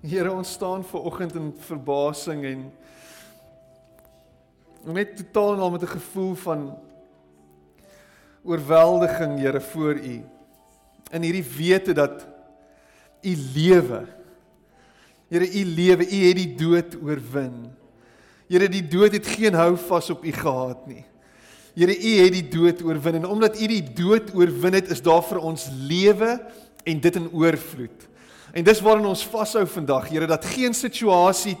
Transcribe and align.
Here, 0.00 0.30
ons 0.32 0.48
staan 0.48 0.80
ver 0.88 1.02
oggend 1.04 1.34
in 1.36 1.50
verbasing 1.60 2.44
en 2.48 2.60
net 4.96 5.12
totaal 5.18 5.58
en 5.58 5.64
al 5.66 5.74
met 5.74 5.82
'n 5.82 5.92
gevoel 5.92 6.34
van 6.34 6.78
oorweldiging, 8.42 9.38
Here, 9.38 9.60
voor 9.60 9.94
U. 9.94 10.24
In 11.10 11.22
hierdie 11.22 11.44
wete 11.44 11.92
dat 11.92 12.26
U 13.22 13.36
lewe. 13.54 14.06
Here, 15.28 15.52
U 15.52 15.64
lewe, 15.64 16.08
U 16.10 16.26
het 16.26 16.36
die 16.36 16.54
dood 16.54 16.96
oorwin. 17.02 17.76
Here, 18.48 18.68
die 18.68 18.88
dood 18.88 19.12
het 19.12 19.26
geen 19.26 19.54
hou 19.54 19.76
vas 19.76 20.10
op 20.10 20.24
U 20.24 20.32
gehad 20.32 20.86
nie. 20.86 21.04
Here, 21.74 21.92
U 21.92 22.24
het 22.24 22.32
die 22.32 22.48
dood 22.48 22.82
oorwin 22.82 23.14
en 23.14 23.26
omdat 23.26 23.60
U 23.60 23.66
die 23.66 23.92
dood 23.92 24.34
oorwin 24.34 24.72
het, 24.72 24.88
is 24.90 25.02
daar 25.02 25.22
vir 25.22 25.38
ons 25.38 25.68
lewe 25.68 26.40
en 26.84 27.00
dit 27.00 27.16
in 27.16 27.32
oorvloed. 27.32 28.09
En 28.52 28.64
dis 28.66 28.80
waarin 28.82 29.06
ons 29.06 29.26
vashou 29.30 29.66
vandag, 29.66 30.08
Here, 30.10 30.26
dat 30.26 30.44
geen 30.44 30.74
situasie 30.74 31.56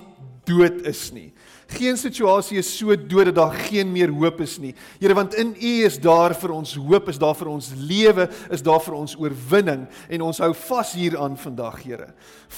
dood 0.48 0.82
is 0.88 1.10
nie. 1.14 1.30
Geen 1.70 1.94
situasie 1.94 2.58
is 2.58 2.70
so 2.74 2.96
dood 2.96 3.28
dat 3.30 3.36
daar 3.36 3.54
geen 3.68 3.92
meer 3.92 4.10
hoop 4.10 4.40
is 4.42 4.56
nie. 4.58 4.72
Here, 4.98 5.14
want 5.14 5.36
in 5.38 5.52
U 5.54 5.74
is 5.86 6.00
daar 6.02 6.34
vir 6.34 6.54
ons 6.56 6.72
hoop, 6.74 7.10
is 7.12 7.20
daar 7.20 7.36
vir 7.38 7.50
ons 7.52 7.68
lewe, 7.78 8.26
is 8.50 8.64
daar 8.66 8.82
vir 8.82 8.96
ons 8.98 9.14
oorwinning 9.20 9.84
en 10.10 10.24
ons 10.26 10.42
hou 10.42 10.50
vas 10.64 10.94
hieraan 10.98 11.38
vandag, 11.38 11.78
Here. 11.84 12.08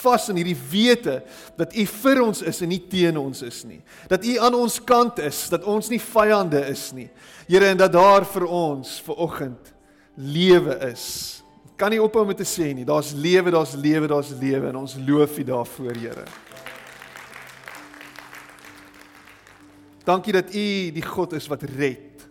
Vas 0.02 0.30
in 0.32 0.40
hierdie 0.40 0.56
wete 0.70 1.18
dat 1.60 1.76
U 1.76 1.84
vir 1.98 2.22
ons 2.24 2.40
is 2.48 2.62
en 2.64 2.72
nie 2.72 2.80
teen 2.88 3.20
ons 3.20 3.44
is 3.44 3.60
nie. 3.68 3.82
Dat 4.08 4.24
U 4.24 4.38
aan 4.48 4.56
ons 4.62 4.80
kant 4.88 5.20
is, 5.20 5.44
dat 5.52 5.68
ons 5.68 5.92
nie 5.92 6.00
vyande 6.00 6.64
is 6.72 6.88
nie. 6.96 7.10
Here, 7.50 7.68
en 7.74 7.84
dat 7.84 7.92
daar 7.92 8.24
vir 8.32 8.48
ons 8.48 8.96
ver 9.04 9.24
oggend 9.28 9.74
lewe 10.16 10.78
is 10.92 11.41
kan 11.82 11.90
nie 11.90 11.98
ophou 12.02 12.22
met 12.28 12.38
te 12.38 12.46
sê 12.46 12.70
nie. 12.76 12.86
Daar's 12.86 13.10
lewe, 13.10 13.50
daar's 13.50 13.74
lewe, 13.74 14.06
daar's 14.06 14.30
lewe 14.38 14.70
en 14.70 14.78
ons 14.84 14.94
loof 15.02 15.40
U 15.42 15.44
daarvoor, 15.50 15.98
Here. 15.98 16.26
Dankie 20.06 20.34
dat 20.34 20.54
U 20.54 20.66
die 20.94 21.02
God 21.06 21.34
is 21.34 21.48
wat 21.50 21.64
red. 21.74 22.22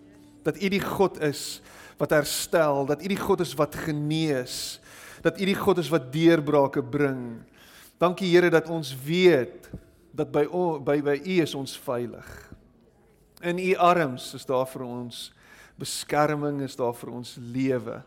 Dat 0.45 0.55
U 0.55 0.69
die 0.71 0.83
God 0.83 1.19
is 1.27 1.59
wat 1.99 2.15
herstel, 2.15 2.85
dat 2.87 3.03
U 3.03 3.11
die 3.11 3.19
God 3.19 3.43
is 3.43 3.51
wat 3.59 3.75
genees, 3.75 4.79
dat 5.21 5.35
U 5.35 5.45
die 5.45 5.57
God 5.59 5.83
is 5.83 5.91
wat 5.91 6.07
deurbrake 6.13 6.83
bring. 6.83 7.41
Dankie 8.01 8.31
Here 8.31 8.49
dat 8.49 8.71
ons 8.71 8.93
weet 9.03 9.67
dat 10.15 10.31
by 10.31 10.45
by 10.83 10.97
by 11.03 11.17
U 11.19 11.35
is 11.43 11.55
ons 11.59 11.75
veilig. 11.83 12.31
In 13.43 13.59
U 13.59 13.75
arms 13.75 14.31
is 14.39 14.47
daar 14.47 14.67
vir 14.71 14.87
ons 14.87 15.27
beskerming, 15.81 16.63
is 16.63 16.79
daar 16.79 16.95
vir 16.95 17.13
ons 17.19 17.35
lewe. 17.51 17.99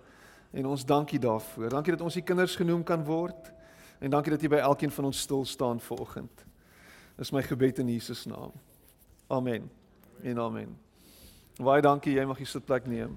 En 0.54 0.66
ons 0.66 0.84
dankie 0.86 1.18
daarvoor. 1.18 1.68
Dankie 1.68 1.92
dat 1.92 2.00
ons 2.00 2.16
u 2.16 2.20
kinders 2.20 2.56
genoem 2.56 2.82
kan 2.82 3.04
word. 3.04 3.52
En 3.98 4.10
dankie 4.10 4.30
dat 4.30 4.42
jy 4.42 4.48
by 4.52 4.60
elkeen 4.62 4.90
van 4.90 5.08
ons 5.10 5.20
stil 5.20 5.44
staan 5.44 5.80
vanoggend. 5.82 6.44
Dis 7.18 7.32
my 7.34 7.42
gebed 7.42 7.78
in 7.82 7.88
Jesus 7.90 8.24
naam. 8.30 8.52
Amen. 9.26 9.70
En 10.22 10.38
amen. 10.38 10.76
Baie 11.58 11.82
dankie, 11.82 12.14
jy 12.14 12.24
mag 12.26 12.38
hier 12.38 12.46
sit 12.46 12.64
plek 12.66 12.86
neem. 12.86 13.16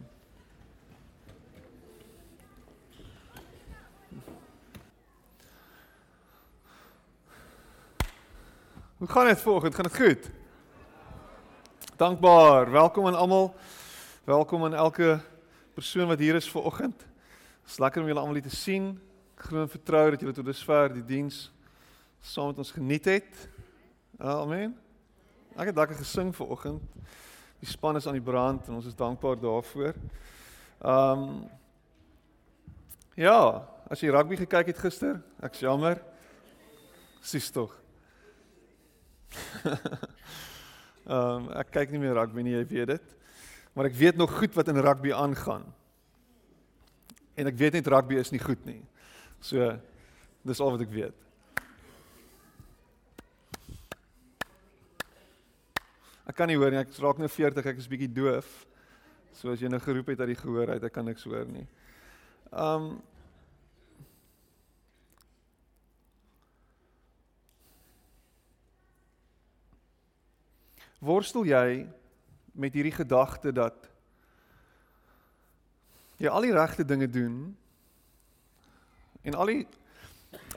Hoe 8.98 9.08
gaan 9.08 9.30
dit 9.30 9.42
vanoggend? 9.42 9.76
Gaan 9.76 9.90
dit 9.92 9.98
goed? 9.98 10.30
Dankbaar. 12.02 12.72
Welkom 12.72 13.08
aan 13.08 13.16
almal. 13.16 13.54
Welkom 14.24 14.66
aan 14.66 14.74
elke 14.74 15.20
persoon 15.74 16.08
wat 16.08 16.20
hier 16.20 16.36
is 16.36 16.50
vanoggend. 16.50 17.07
Dit 17.68 17.76
is 17.76 17.82
lekker 17.84 18.00
om 18.00 18.08
julle 18.08 18.22
almal 18.24 18.38
te 18.40 18.56
sien. 18.56 18.94
Ek 19.36 19.50
glo 19.50 19.66
en 19.66 19.68
vertrou 19.68 20.06
dat 20.14 20.22
julle 20.24 20.32
tot 20.38 20.46
dusver 20.48 20.94
die 20.94 21.02
diens 21.04 21.52
saam 22.24 22.54
met 22.54 22.62
ons 22.64 22.70
geniet 22.72 23.10
het. 23.12 23.42
Amen. 24.24 24.72
Ek 25.60 25.68
het 25.68 25.76
lekker 25.76 26.00
gesing 26.00 26.30
ver 26.32 26.54
oggend. 26.56 26.86
Die 27.60 27.68
span 27.68 28.00
is 28.00 28.08
aan 28.08 28.16
die 28.16 28.24
brand 28.24 28.70
en 28.72 28.78
ons 28.78 28.88
is 28.88 28.96
dankbaar 28.96 29.36
daarvoor. 29.44 30.00
Ehm 30.80 31.26
um, 31.28 31.34
Ja, 33.20 33.68
as 33.92 34.00
jy 34.00 34.14
rugby 34.16 34.40
gekyk 34.40 34.72
het 34.72 34.80
gister, 34.80 35.18
ek's 35.44 35.60
jammer. 35.66 36.00
Sis 37.20 37.52
tog. 37.52 37.74
Ehm 41.04 41.20
um, 41.20 41.52
ek 41.60 41.76
kyk 41.76 41.92
nie 41.92 42.00
meer 42.06 42.16
rugby 42.16 42.48
nie, 42.48 42.56
jy 42.56 42.64
weet 42.72 42.94
dit. 42.96 43.12
Maar 43.76 43.92
ek 43.92 44.00
weet 44.00 44.24
nog 44.24 44.40
goed 44.40 44.56
wat 44.56 44.72
in 44.72 44.80
rugby 44.80 45.12
aangaan. 45.12 45.68
En 47.38 47.50
ek 47.52 47.58
weet 47.60 47.78
net 47.78 47.88
rugby 47.94 48.18
is 48.18 48.34
nie 48.34 48.42
goed 48.42 48.64
nie. 48.66 48.82
So 49.46 49.70
dis 50.48 50.62
al 50.64 50.74
wat 50.74 50.84
ek 50.88 50.94
weet. 50.94 51.26
Ek 56.28 56.36
kan 56.36 56.50
nie 56.50 56.58
hoor 56.60 56.74
nie, 56.74 56.82
ek 56.82 56.96
raak 57.00 57.22
nou 57.22 57.30
40, 57.32 57.70
ek 57.72 57.78
is 57.80 57.88
bietjie 57.88 58.10
doof. 58.12 58.50
So 59.38 59.54
as 59.54 59.62
jy 59.62 59.70
nou 59.70 59.80
geroep 59.80 60.10
het 60.12 60.24
uit 60.26 60.34
die 60.34 60.40
gehoor 60.42 60.74
uit, 60.74 60.84
ek 60.84 60.96
kan 60.96 61.06
niks 61.08 61.28
hoor 61.30 61.46
nie. 61.52 61.68
Um 62.52 62.98
Worstel 70.98 71.46
jy 71.46 71.86
met 72.58 72.74
hierdie 72.74 72.96
gedagte 72.96 73.52
dat 73.54 73.86
jy 76.18 76.30
al 76.30 76.46
die 76.46 76.54
regte 76.54 76.86
dinge 76.86 77.10
doen 77.10 77.58
en 79.22 79.34
al 79.34 79.54
die 79.54 79.68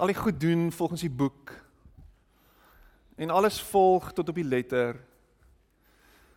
al 0.02 0.10
die 0.10 0.18
goed 0.18 0.40
doen 0.40 0.72
volgens 0.72 1.04
die 1.04 1.12
boek 1.12 1.52
en 3.20 3.30
alles 3.30 3.60
volg 3.70 4.12
tot 4.12 4.28
op 4.28 4.34
die 4.34 4.48
letter 4.48 4.96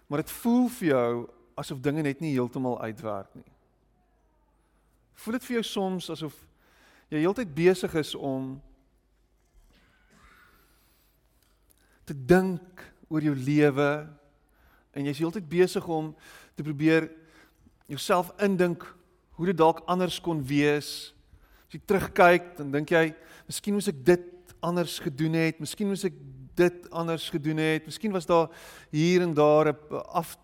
maar 0.07 0.21
dit 0.21 0.31
voel 0.31 0.67
vir 0.69 0.87
jou 0.87 1.07
asof 1.57 1.79
dinge 1.79 2.01
net 2.01 2.19
nie 2.21 2.33
heeltemal 2.33 2.79
uitwerk 2.81 3.29
nie. 3.37 3.49
Voel 5.13 5.37
dit 5.37 5.45
vir 5.47 5.55
jou 5.59 5.63
soms 5.65 6.09
asof 6.13 6.35
jy 7.13 7.21
heeltyd 7.21 7.51
besig 7.53 7.93
is 7.99 8.15
om 8.17 8.55
te 12.09 12.15
dink 12.17 12.81
oor 13.07 13.23
jou 13.23 13.35
lewe 13.37 13.89
en 14.93 15.05
jy's 15.07 15.21
heeltyd 15.21 15.45
besig 15.49 15.85
om 15.87 16.11
te 16.57 16.65
probeer 16.65 17.07
jouself 17.89 18.33
indink 18.41 18.85
hoe 19.33 19.45
dit 19.45 19.57
dalk 19.57 19.81
anders 19.89 20.19
kon 20.21 20.43
wees. 20.45 21.13
As 21.67 21.75
jy 21.75 21.81
terugkyk, 21.85 22.55
dan 22.57 22.71
dink 22.71 22.93
jy, 22.93 23.07
miskien 23.47 23.73
moes 23.73 23.89
ek 23.89 24.05
dit 24.05 24.55
anders 24.63 24.99
gedoen 25.03 25.33
het, 25.33 25.59
miskien 25.59 25.89
moes 25.89 26.05
ek 26.07 26.15
dit 26.55 26.89
anders 26.93 27.29
gedoen 27.33 27.57
het. 27.57 27.85
Miskien 27.85 28.13
was 28.13 28.25
daar 28.29 28.49
hier 28.93 29.21
en 29.21 29.33
daar 29.33 29.73
'n 29.73 29.77
af 30.13 30.37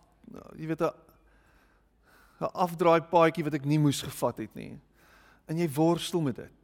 jy 0.58 0.68
weet 0.68 0.82
'n 0.82 0.94
'n 2.42 2.54
afdraai 2.54 3.02
paadjie 3.02 3.44
wat 3.44 3.54
ek 3.54 3.66
nie 3.66 3.80
moes 3.80 4.02
gevat 4.02 4.38
het 4.38 4.56
nie. 4.56 4.80
En 5.48 5.58
jy 5.58 5.70
worstel 5.70 6.22
met 6.22 6.36
dit. 6.36 6.60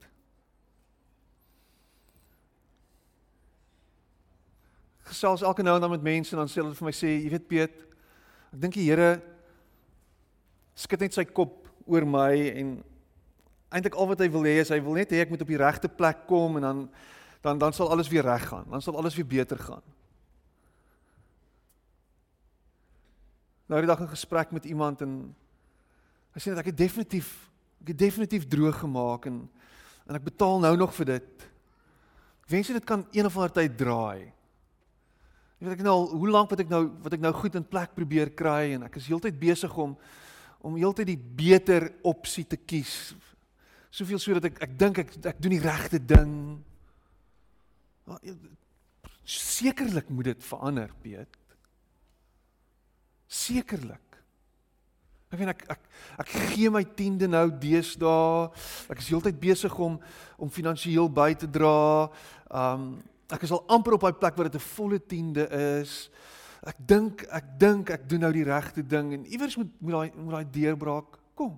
Gesels 5.03 5.41
elke 5.41 5.64
nou 5.64 5.75
en 5.75 5.81
dan 5.81 5.90
met 5.90 6.02
mense 6.02 6.31
en 6.31 6.38
dan 6.38 6.47
sê 6.47 6.62
hulle 6.62 6.75
vir 6.75 6.85
my 6.85 6.91
sê, 6.91 7.24
jy 7.24 7.30
weet 7.30 7.47
Piet, 7.47 7.75
ek 8.53 8.62
dink 8.62 8.74
die 8.74 8.90
Here 8.90 9.22
skud 10.75 11.00
net 11.00 11.14
sy 11.14 11.24
kop 11.25 11.65
oor 11.85 12.06
my 12.06 12.34
en 12.50 12.78
eintlik 13.69 13.97
al 13.97 14.07
wat 14.07 14.22
hy 14.23 14.29
wil 14.31 14.47
hê 14.47 14.59
is 14.62 14.72
hy 14.73 14.79
wil 14.84 14.97
net 14.97 15.12
hê 15.12 15.22
ek 15.23 15.31
moet 15.34 15.44
op 15.44 15.51
die 15.51 15.59
regte 15.59 15.91
plek 15.91 16.25
kom 16.29 16.57
en 16.59 16.66
dan 16.68 16.88
dan 17.46 17.59
dan 17.62 17.73
sal 17.73 17.91
alles 17.94 18.09
weer 18.09 18.25
reg 18.25 18.47
gaan. 18.50 18.66
Dan 18.69 18.81
sal 18.81 18.97
alles 18.97 19.16
weer 19.16 19.28
beter 19.28 19.59
gaan. 19.62 19.84
Nou 23.70 23.82
die 23.82 23.90
dag 23.90 24.02
'n 24.02 24.08
gesprek 24.08 24.52
met 24.52 24.66
iemand 24.66 25.02
en 25.02 25.35
hy 26.34 26.40
sê 26.40 26.49
net 26.49 26.59
ek 26.59 26.66
het 26.66 26.78
definitief 26.78 27.49
ek 27.82 27.88
het 27.88 27.97
definitief 27.97 28.47
droog 28.47 28.79
gemaak 28.79 29.26
en 29.26 29.49
en 30.08 30.16
ek 30.16 30.23
betaal 30.23 30.59
nou 30.59 30.76
nog 30.78 30.93
vir 30.93 31.05
dit. 31.05 31.49
Ek 32.43 32.49
wens 32.49 32.67
dit 32.67 32.85
kan 32.85 33.08
een 33.11 33.26
of 33.26 33.35
ander 33.35 33.52
tyd 33.52 33.78
draai. 33.78 34.31
Jy 35.58 35.67
weet 35.67 35.79
ek 35.79 35.85
nou 35.85 35.93
al 35.93 36.09
hoe 36.09 36.29
lank 36.29 36.49
wat 36.49 36.59
ek 36.59 36.70
nou 36.70 36.84
wat 37.02 37.14
ek 37.14 37.20
nou 37.20 37.34
goed 37.34 37.55
in 37.55 37.67
plek 37.67 37.96
probeer 37.96 38.29
kry 38.29 38.73
en 38.76 38.84
ek 38.84 38.96
is 38.96 39.08
heeltyd 39.08 39.40
besig 39.40 39.78
om 39.78 39.97
om 40.66 40.78
heeltyd 40.79 41.12
die 41.12 41.20
beter 41.20 41.91
opsie 42.08 42.46
te 42.50 42.58
kies. 42.58 43.14
Soveel 43.94 44.20
sodat 44.20 44.50
ek 44.50 44.62
ek 44.66 44.73
dink 44.79 45.02
ek 45.03 45.14
ek 45.34 45.41
doen 45.44 45.53
die 45.53 45.64
regte 45.64 46.00
ding. 46.02 46.34
Sekerlik 49.26 50.09
moet 50.14 50.34
dit 50.34 50.46
verander, 50.46 50.91
Piet. 51.02 51.38
Sekerlik. 53.26 54.02
Ek 55.34 55.40
weet 55.41 55.52
ek 55.53 55.64
ek 55.76 55.82
ek 56.23 56.34
gee 56.53 56.70
my 56.73 56.84
tiende 56.97 57.29
nou 57.29 57.47
deesdae. 57.62 58.50
Ek 58.90 59.02
is 59.02 59.09
heeltyd 59.14 59.38
besig 59.41 59.73
om 59.82 60.00
om 60.38 60.52
finansiëel 60.52 61.09
by 61.09 61.34
te 61.38 61.50
dra. 61.50 62.09
Um 62.50 62.96
ek 63.34 63.46
is 63.47 63.53
al 63.56 63.64
amper 63.73 63.96
op 63.96 64.06
daai 64.06 64.17
plek 64.17 64.38
waar 64.38 64.50
dit 64.50 64.62
'n 64.62 64.70
volle 64.76 65.00
tiende 65.02 65.46
is 65.82 66.09
ek 66.66 66.78
dink 66.88 67.26
ek 67.29 67.52
dink 67.59 67.90
ek 67.94 68.08
doen 68.09 68.26
nou 68.26 68.32
die 68.34 68.46
regte 68.47 68.84
ding 68.84 69.14
en 69.14 69.26
iewers 69.26 69.58
moet 69.58 69.72
moet 69.79 69.94
daai 69.94 70.12
moet 70.17 70.34
daai 70.34 70.52
deurbraak 70.52 71.20
kom. 71.38 71.53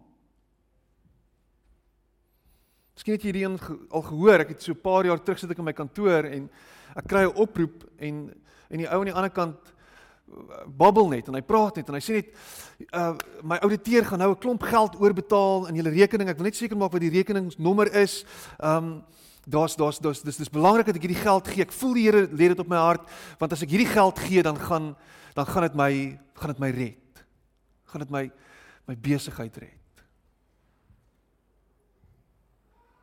Miskien 2.97 3.15
het 3.15 3.23
jy 3.23 3.31
hierdie 3.31 3.45
een 3.45 3.57
al 3.93 4.03
gehoor. 4.09 4.41
Ek 4.41 4.49
het 4.55 4.61
so 4.61 4.73
'n 4.73 4.81
paar 4.81 5.05
jaar 5.05 5.23
terug 5.23 5.39
sit 5.39 5.51
ek 5.51 5.57
in 5.57 5.63
my 5.63 5.73
kantoor 5.73 6.25
en 6.25 6.49
ek 6.95 7.07
kry 7.07 7.23
'n 7.23 7.35
oproep 7.35 7.85
en 7.97 8.33
en 8.69 8.77
die 8.77 8.87
ou 8.87 8.99
aan 8.99 9.05
die 9.05 9.13
ander 9.13 9.31
kant 9.31 9.73
babbel 10.77 11.07
net 11.07 11.27
en 11.27 11.35
hy 11.35 11.41
praat 11.41 11.77
net 11.77 11.87
en 11.87 11.95
hy 11.95 12.01
sê 12.03 12.13
net 12.19 12.33
uh 12.91 13.15
my 13.43 13.57
ouditeur 13.63 14.03
gaan 14.05 14.19
nou 14.19 14.31
'n 14.31 14.39
klomp 14.39 14.63
geld 14.63 14.99
oorbetaal 14.99 15.67
in 15.67 15.75
julle 15.75 15.89
rekening. 15.89 16.29
Ek 16.29 16.37
wil 16.37 16.45
net 16.45 16.55
seker 16.55 16.77
maak 16.77 16.91
wat 16.91 17.01
die 17.01 17.15
rekeningsnommer 17.15 17.93
is. 17.95 18.25
Um 18.59 19.03
daar's 19.47 19.75
daar's 19.79 19.99
daar's 20.03 20.21
dis 20.21 20.37
dis 20.37 20.51
belangrik 20.51 20.89
dat 20.89 20.99
ek 20.99 21.07
hierdie 21.07 21.23
geld 21.23 21.47
gee. 21.47 21.63
Ek 21.63 21.71
voel 21.71 21.95
die 21.95 22.05
Here 22.09 22.27
lê 22.27 22.51
dit 22.51 22.59
op 22.59 22.69
my 22.71 22.79
hart 22.81 23.07
want 23.39 23.55
as 23.55 23.63
ek 23.63 23.71
hierdie 23.71 23.89
geld 23.89 24.19
gee 24.27 24.43
dan 24.43 24.59
gaan 24.59 24.93
dan 25.37 25.47
gaan 25.47 25.67
dit 25.67 25.77
my 25.79 25.91
gaan 26.35 26.53
dit 26.53 26.63
my 26.63 26.71
red. 26.75 27.23
Gaan 27.91 28.03
dit 28.03 28.13
my 28.13 28.25
my 28.87 28.95
besigheid 28.95 29.55
red. 29.63 30.03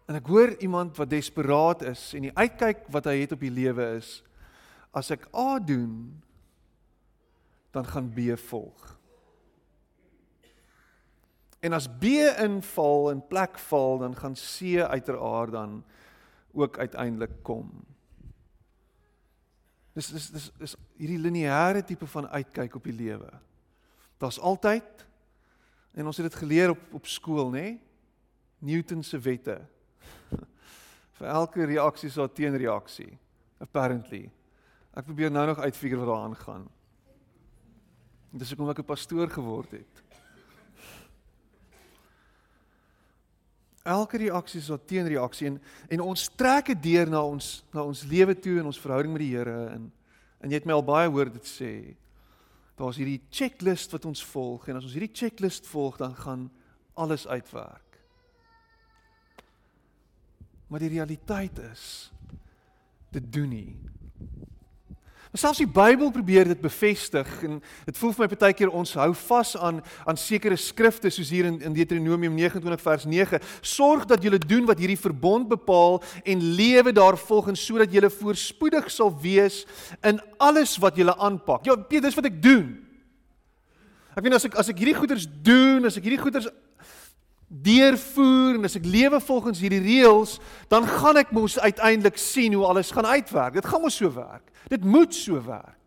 En 0.05 0.19
ek 0.21 0.29
hoor 0.29 0.53
iemand 0.61 0.97
wat 1.01 1.13
desperaat 1.13 1.87
is 1.89 2.13
en 2.17 2.29
die 2.29 2.37
uitkyk 2.37 2.85
wat 2.93 3.09
hy 3.09 3.23
het 3.23 3.33
op 3.33 3.41
die 3.41 3.53
lewe 3.53 3.95
is 3.97 4.19
as 4.95 5.11
ek 5.11 5.25
A 5.35 5.57
doen 5.59 6.13
dan 7.75 7.89
gaan 7.89 8.13
B 8.15 8.37
volg. 8.39 8.93
En 11.65 11.73
as 11.73 11.89
B 11.89 12.21
inval 12.39 13.11
in 13.11 13.23
plek 13.27 13.59
val, 13.59 13.99
dan 13.99 14.15
gaan 14.17 14.37
C 14.37 14.79
uiteraard 14.85 15.53
dan 15.53 15.81
ook 16.55 16.79
uiteindelik 16.79 17.43
kom. 17.43 17.71
Dis 19.95 20.11
dis 20.11 20.31
dis 20.35 20.47
is 20.59 20.77
hierdie 20.99 21.21
lineêre 21.23 21.85
tipe 21.87 22.07
van 22.11 22.29
uitkyk 22.29 22.75
op 22.75 22.87
die 22.89 22.97
lewe. 22.97 23.31
Daar's 24.19 24.39
altyd 24.39 25.07
en 25.95 26.07
ons 26.11 26.17
het 26.19 26.27
dit 26.31 26.41
geleer 26.43 26.75
op 26.75 26.95
op 26.99 27.07
skool, 27.07 27.51
nê? 27.55 27.77
Newton 28.59 29.03
se 29.03 29.19
wette. 29.19 29.59
Vir 31.19 31.29
elke 31.31 31.67
reaksie 31.71 32.09
is 32.09 32.19
daar 32.19 32.33
teenreaksie. 32.33 33.13
Apparently. 33.63 34.25
Ek 34.95 35.07
probeer 35.07 35.31
nou 35.31 35.47
nog 35.47 35.63
uitfigure 35.63 36.03
wat 36.03 36.11
daar 36.11 36.27
aangaan. 36.27 36.67
Dis 38.35 38.51
hoekom 38.51 38.71
ek 38.71 38.83
'n 38.83 38.91
pastoor 38.91 39.31
geword 39.31 39.71
het. 39.71 40.04
Elke 43.85 44.17
reaksie 44.17 44.61
is 44.61 44.71
'n 44.71 44.81
teenreaksie 44.87 45.47
en 45.47 45.61
en 45.89 46.01
ons 46.01 46.31
trek 46.37 46.67
dit 46.67 46.83
deur 46.83 47.09
na 47.09 47.23
ons 47.23 47.65
na 47.73 47.83
ons 47.83 48.03
lewe 48.03 48.39
toe 48.39 48.59
en 48.59 48.67
ons 48.67 48.81
verhouding 48.81 49.13
met 49.13 49.21
die 49.21 49.37
Here 49.37 49.69
en 49.69 49.93
en 50.41 50.51
jy 50.51 50.55
het 50.55 50.67
my 50.67 50.73
al 50.73 50.85
baie 50.85 51.09
hoor 51.09 51.31
dit 51.33 51.45
sê. 51.45 51.97
Daar's 52.77 52.97
hierdie 52.97 53.23
checklist 53.31 53.93
wat 53.93 54.05
ons 54.05 54.25
volg 54.25 54.69
en 54.69 54.77
as 54.77 54.85
ons 54.85 54.93
hierdie 54.93 55.15
checklist 55.15 55.67
volg 55.67 55.97
dan 55.97 56.15
gaan 56.17 56.51
alles 56.95 57.27
uitwerk. 57.27 58.01
Maar 60.69 60.81
die 60.81 60.89
realiteit 60.89 61.59
is 61.59 62.13
dit 63.11 63.33
doen 63.33 63.49
nie. 63.49 63.77
Maar 65.35 65.43
selfs 65.43 65.59
die 65.65 65.67
Bybel 65.67 66.13
probeer 66.15 66.47
dit 66.47 66.61
bevestig 66.63 67.27
en 67.43 67.57
dit 67.89 67.97
voel 67.99 68.13
vir 68.15 68.23
my 68.23 68.37
baie 68.39 68.55
keer 68.55 68.71
ons 68.71 68.93
hou 68.95 69.09
vas 69.19 69.57
aan 69.59 69.81
aan 70.07 70.21
sekere 70.21 70.55
skrifte 70.55 71.11
soos 71.11 71.33
hier 71.35 71.49
in, 71.49 71.57
in 71.59 71.75
Deuteronomium 71.75 72.37
29 72.39 72.85
vers 72.85 73.07
9. 73.11 73.41
Sorg 73.67 74.05
dat 74.07 74.23
julle 74.23 74.39
doen 74.39 74.63
wat 74.69 74.79
hierdie 74.79 75.01
verbond 75.01 75.51
bepaal 75.51 75.99
en 76.23 76.45
lewe 76.55 76.95
daarvolgens 76.95 77.65
sodat 77.67 77.91
julle 77.91 78.13
voorspoedig 78.15 78.87
sal 78.95 79.11
wees 79.25 79.65
in 80.07 80.23
alles 80.39 80.77
wat 80.79 81.03
julle 81.03 81.19
aanpak. 81.19 81.67
Ja, 81.67 81.75
dis 81.83 82.15
wat 82.15 82.31
ek 82.31 82.39
doen. 82.39 82.71
Ek 84.15 84.23
weet 84.23 84.39
as 84.39 84.47
ek 84.47 84.55
as 84.63 84.71
ek 84.71 84.85
hierdie 84.85 85.01
goeders 85.01 85.27
doen, 85.27 85.83
as 85.91 85.99
ek 85.99 86.07
hierdie 86.07 86.23
goeders 86.23 86.47
deurvoer 87.49 88.59
en 88.59 88.67
as 88.67 88.77
ek 88.79 88.87
lewe 88.89 89.21
volgens 89.21 89.61
hierdie 89.63 89.83
reëls, 89.85 90.39
dan 90.73 90.87
gaan 90.89 91.21
ek 91.21 91.33
mos 91.35 91.59
uiteindelik 91.61 92.19
sien 92.19 92.57
hoe 92.57 92.67
alles 92.67 92.91
gaan 92.95 93.07
uitwerk. 93.07 93.55
Dit 93.59 93.69
gaan 93.69 93.85
mos 93.85 93.97
so 94.01 94.11
werk. 94.15 94.51
Dit 94.73 94.85
moet 94.85 95.15
so 95.15 95.41
werk. 95.45 95.81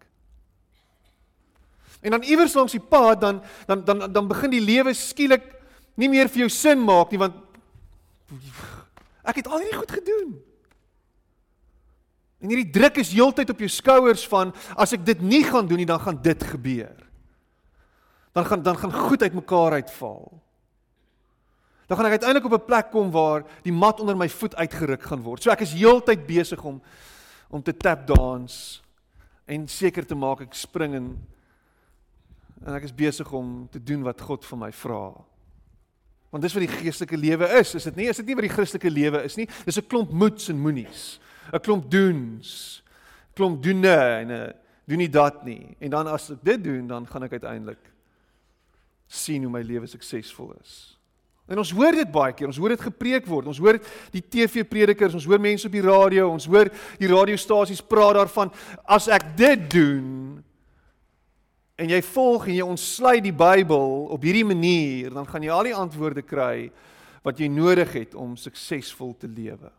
En 2.01 2.13
dan 2.13 2.24
iewers 2.24 2.54
langs 2.54 2.75
die 2.77 2.83
pad 2.83 3.21
dan 3.21 3.42
dan 3.65 3.83
dan 3.83 4.12
dan 4.12 4.27
begin 4.27 4.54
die 4.54 4.62
lewe 4.62 4.94
skielik 4.94 5.44
nie 5.98 6.09
meer 6.09 6.30
vir 6.30 6.45
jou 6.45 6.50
sin 6.54 6.80
maak 6.80 7.12
nie 7.12 7.19
want 7.19 7.36
ek 9.27 9.42
het 9.42 9.50
al 9.50 9.59
hierdie 9.63 9.80
goed 9.80 9.92
gedoen. 9.92 10.30
En 12.38 12.54
hierdie 12.54 12.69
druk 12.69 13.01
is 13.01 13.12
heeltyd 13.12 13.50
op 13.50 13.59
jou 13.59 13.69
skouers 13.71 14.27
van 14.30 14.54
as 14.77 14.94
ek 14.94 15.04
dit 15.06 15.21
nie 15.25 15.44
gaan 15.44 15.68
doen 15.68 15.81
nie 15.81 15.89
dan 15.89 16.00
gaan 16.00 16.21
dit 16.21 16.44
gebeur. 16.54 16.95
Dan 18.38 18.45
gaan 18.45 18.63
dan 18.63 18.77
gaan 18.77 18.94
goed 18.94 19.25
uitmekaar 19.25 19.81
uitval 19.81 20.38
dan 21.88 21.98
gaan 21.98 22.06
ek 22.06 22.19
uiteindelik 22.19 22.45
op 22.45 22.62
'n 22.62 22.66
plek 22.66 22.92
kom 22.92 23.12
waar 23.12 23.44
die 23.63 23.72
mat 23.72 24.00
onder 24.00 24.18
my 24.18 24.30
voet 24.30 24.56
uitgeruk 24.56 25.04
gaan 25.04 25.22
word. 25.22 25.44
So 25.44 25.51
ek 25.51 25.62
is 25.62 25.74
heeltyd 25.74 26.28
besig 26.28 26.63
om 26.63 26.81
om 27.50 27.63
te 27.63 27.78
tap 27.78 28.07
dance 28.07 28.81
en 29.45 29.68
seker 29.68 30.06
te 30.06 30.16
maak 30.16 30.42
ek 30.42 30.54
spring 30.54 30.94
in 30.94 31.18
en 32.66 32.74
ek 32.74 32.84
is 32.84 32.95
besig 32.95 33.31
om 33.31 33.68
te 33.72 33.84
doen 33.84 34.04
wat 34.04 34.22
God 34.22 34.45
van 34.45 34.60
my 34.60 34.72
vra. 34.72 35.13
Want 36.30 36.44
dis 36.44 36.54
wat 36.54 36.66
die 36.66 36.78
geestelike 36.81 37.18
lewe 37.18 37.48
is, 37.60 37.75
is 37.75 37.84
dit 37.84 37.95
nie? 37.95 38.10
Is 38.10 38.18
dit 38.18 38.25
nie 38.25 38.36
wat 38.36 38.44
die 38.44 38.51
Christelike 38.51 38.92
lewe 38.92 39.24
is 39.24 39.38
nie? 39.38 39.48
Dis 39.66 39.78
'n 39.78 39.88
klomp 39.88 40.12
moets 40.12 40.50
en 40.50 40.60
moenies. 40.60 41.19
'n 41.54 41.60
Klomp 41.60 41.90
doens. 41.90 42.83
Klomp 43.33 43.63
doene 43.63 43.95
en 43.95 44.31
'n 44.31 44.54
doen 44.86 44.98
nie 44.98 45.10
dat 45.10 45.45
nie. 45.45 45.75
En 45.80 45.90
dan 45.90 46.07
as 46.07 46.30
ek 46.31 46.44
dit 46.44 46.63
doen, 46.63 46.88
dan 46.88 47.07
gaan 47.07 47.24
ek 47.24 47.31
uiteindelik 47.31 47.92
sien 49.07 49.44
hoe 49.44 49.51
my 49.51 49.62
lewe 49.62 49.88
suksesvol 49.88 50.54
is. 50.62 50.97
En 51.48 51.62
ons 51.62 51.72
hoor 51.72 51.96
dit 51.96 52.10
baie 52.12 52.34
keer, 52.36 52.50
ons 52.50 52.60
hoor 52.60 52.74
dit 52.76 52.84
gepreek 52.90 53.28
word. 53.30 53.48
Ons 53.48 53.62
hoor 53.64 53.80
die 54.12 54.22
TV-predikers, 54.22 55.16
ons 55.16 55.28
hoor 55.30 55.40
mense 55.40 55.68
op 55.68 55.76
die 55.76 55.86
radio, 55.86 56.28
ons 56.34 56.48
hoor 56.50 56.68
die 57.00 57.08
radiostasies 57.08 57.84
praat 57.88 58.20
daarvan 58.20 58.52
as 58.84 59.08
ek 59.08 59.32
dit 59.40 59.64
doen 59.72 60.08
en 61.78 61.92
jy 61.94 62.00
volg 62.10 62.48
en 62.50 62.56
jy 62.58 62.66
ontsluit 62.66 63.22
die 63.22 63.36
Bybel 63.38 64.08
op 64.14 64.24
hierdie 64.26 64.48
manier, 64.50 65.12
dan 65.14 65.28
gaan 65.30 65.44
jy 65.46 65.52
al 65.54 65.68
die 65.70 65.76
antwoorde 65.78 66.24
kry 66.26 66.72
wat 67.26 67.38
jy 67.38 67.50
nodig 67.54 67.92
het 67.94 68.16
om 68.18 68.34
suksesvol 68.40 69.14
te 69.22 69.30
lewe. 69.30 69.70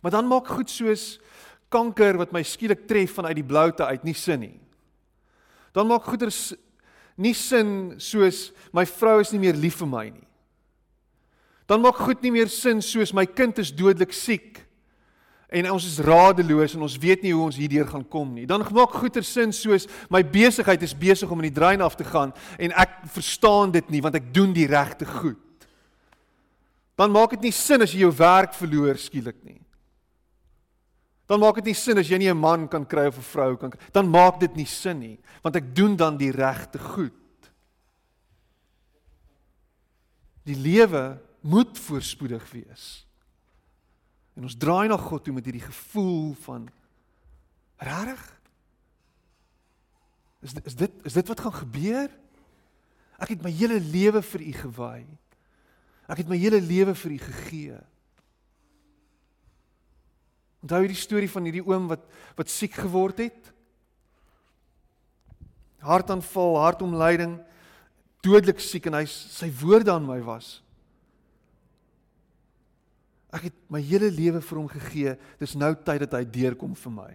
Maar 0.00 0.14
dan 0.14 0.30
maak 0.30 0.48
goed 0.48 0.70
soos 0.72 1.18
kanker 1.68 2.16
wat 2.22 2.32
my 2.32 2.40
skielik 2.46 2.86
tref 2.88 3.18
vanuit 3.18 3.36
die 3.36 3.44
bloute 3.44 3.84
uit 3.84 4.06
nie 4.06 4.16
sin 4.16 4.40
nie. 4.46 4.56
Dan 5.76 5.90
maak 5.90 6.06
goeders 6.08 6.54
nie 7.18 7.34
sin 7.34 7.98
soos 7.98 8.48
my 8.72 8.86
vrou 8.86 9.18
is 9.20 9.32
nie 9.34 9.42
meer 9.42 9.58
lief 9.58 9.80
vir 9.82 9.90
my 9.90 10.06
nie. 10.10 10.26
Dan 11.68 11.82
maak 11.84 11.98
goed 12.00 12.22
nie 12.24 12.32
meer 12.32 12.48
sin 12.48 12.80
soos 12.84 13.12
my 13.12 13.26
kind 13.26 13.58
is 13.60 13.74
dodelik 13.74 14.14
siek 14.16 14.62
en 15.48 15.70
ons 15.72 15.84
is 15.88 16.00
radeloos 16.04 16.74
en 16.76 16.84
ons 16.84 16.96
weet 17.00 17.22
nie 17.24 17.32
hoe 17.32 17.46
ons 17.46 17.56
hierdeur 17.56 17.88
gaan 17.88 18.04
kom 18.04 18.30
nie. 18.36 18.46
Dan 18.48 18.64
maak 18.76 18.96
goeie 18.96 19.24
sin 19.24 19.52
soos 19.56 19.88
my 20.12 20.22
besigheid 20.22 20.82
is 20.84 20.96
besig 20.96 21.30
om 21.30 21.40
in 21.42 21.48
die 21.48 21.58
drein 21.58 21.84
af 21.84 21.96
te 21.96 22.06
gaan 22.08 22.34
en 22.58 22.74
ek 22.76 23.00
verstaan 23.16 23.72
dit 23.74 23.92
nie 23.92 24.02
want 24.04 24.16
ek 24.20 24.32
doen 24.34 24.52
die 24.56 24.68
regte 24.68 25.08
goed. 25.08 25.40
Dan 26.98 27.12
maak 27.14 27.36
dit 27.36 27.48
nie 27.48 27.54
sin 27.54 27.84
as 27.84 27.94
jy 27.94 28.06
jou 28.06 28.12
werk 28.18 28.56
verloor 28.58 28.98
skielik 29.00 29.38
nie. 29.44 29.60
Dan 31.28 31.42
maak 31.42 31.60
dit 31.60 31.70
nie 31.70 31.76
sin 31.76 32.00
as 32.00 32.08
jy 32.08 32.18
nie 32.18 32.30
'n 32.30 32.40
man 32.40 32.68
kan 32.68 32.86
kry 32.86 33.06
of 33.06 33.18
'n 33.18 33.30
vrou 33.32 33.56
kan 33.56 33.70
kry. 33.70 33.80
Dan 33.92 34.08
maak 34.08 34.40
dit 34.40 34.54
nie 34.56 34.66
sin 34.66 34.98
nie, 34.98 35.18
want 35.42 35.56
ek 35.56 35.74
doen 35.74 35.96
dan 35.96 36.16
die 36.16 36.32
regte 36.32 36.78
goed. 36.78 37.12
Die 40.44 40.56
lewe 40.56 41.20
moet 41.40 41.78
voorspoedig 41.78 42.50
wees. 42.50 43.04
En 44.34 44.42
ons 44.42 44.56
draai 44.56 44.88
na 44.88 44.96
God 44.96 45.24
toe 45.24 45.34
met 45.34 45.44
hierdie 45.44 45.66
gevoel 45.66 46.34
van 46.34 46.68
regtig? 47.76 48.40
Is 50.40 50.54
is 50.64 50.74
dit 50.74 50.92
is 51.04 51.12
dit 51.12 51.28
wat 51.28 51.40
gaan 51.40 51.52
gebeur? 51.52 52.10
Ek 53.18 53.28
het 53.34 53.42
my 53.42 53.50
hele 53.50 53.80
lewe 53.82 54.22
vir 54.22 54.40
U 54.40 54.52
gewy. 54.52 55.06
Ek 56.08 56.22
het 56.22 56.28
my 56.30 56.38
hele 56.38 56.60
lewe 56.62 56.94
vir 56.94 57.10
U 57.16 57.18
gegee. 57.18 57.80
Onthou 60.62 60.82
jy 60.82 60.90
die 60.90 60.98
storie 60.98 61.30
van 61.30 61.46
hierdie 61.46 61.64
oom 61.66 61.86
wat 61.90 62.04
wat 62.38 62.50
siek 62.50 62.74
geword 62.78 63.20
het? 63.22 63.52
Hartaanval, 65.82 66.58
hartomleiding, 66.62 67.36
dodelik 68.26 68.62
siek 68.62 68.88
en 68.90 68.98
hy 68.98 69.04
sy 69.08 69.50
woorde 69.60 69.92
aan 69.94 70.06
my 70.06 70.18
was. 70.26 70.58
Ek 73.34 73.50
het 73.50 73.56
my 73.70 73.80
hele 73.84 74.08
lewe 74.10 74.40
vir 74.42 74.58
hom 74.58 74.68
gegee. 74.72 75.14
Dis 75.40 75.56
nou 75.58 75.74
tyd 75.76 76.06
dat 76.06 76.16
hy 76.16 76.24
deurkom 76.24 76.74
vir 76.78 76.94
my. 76.94 77.10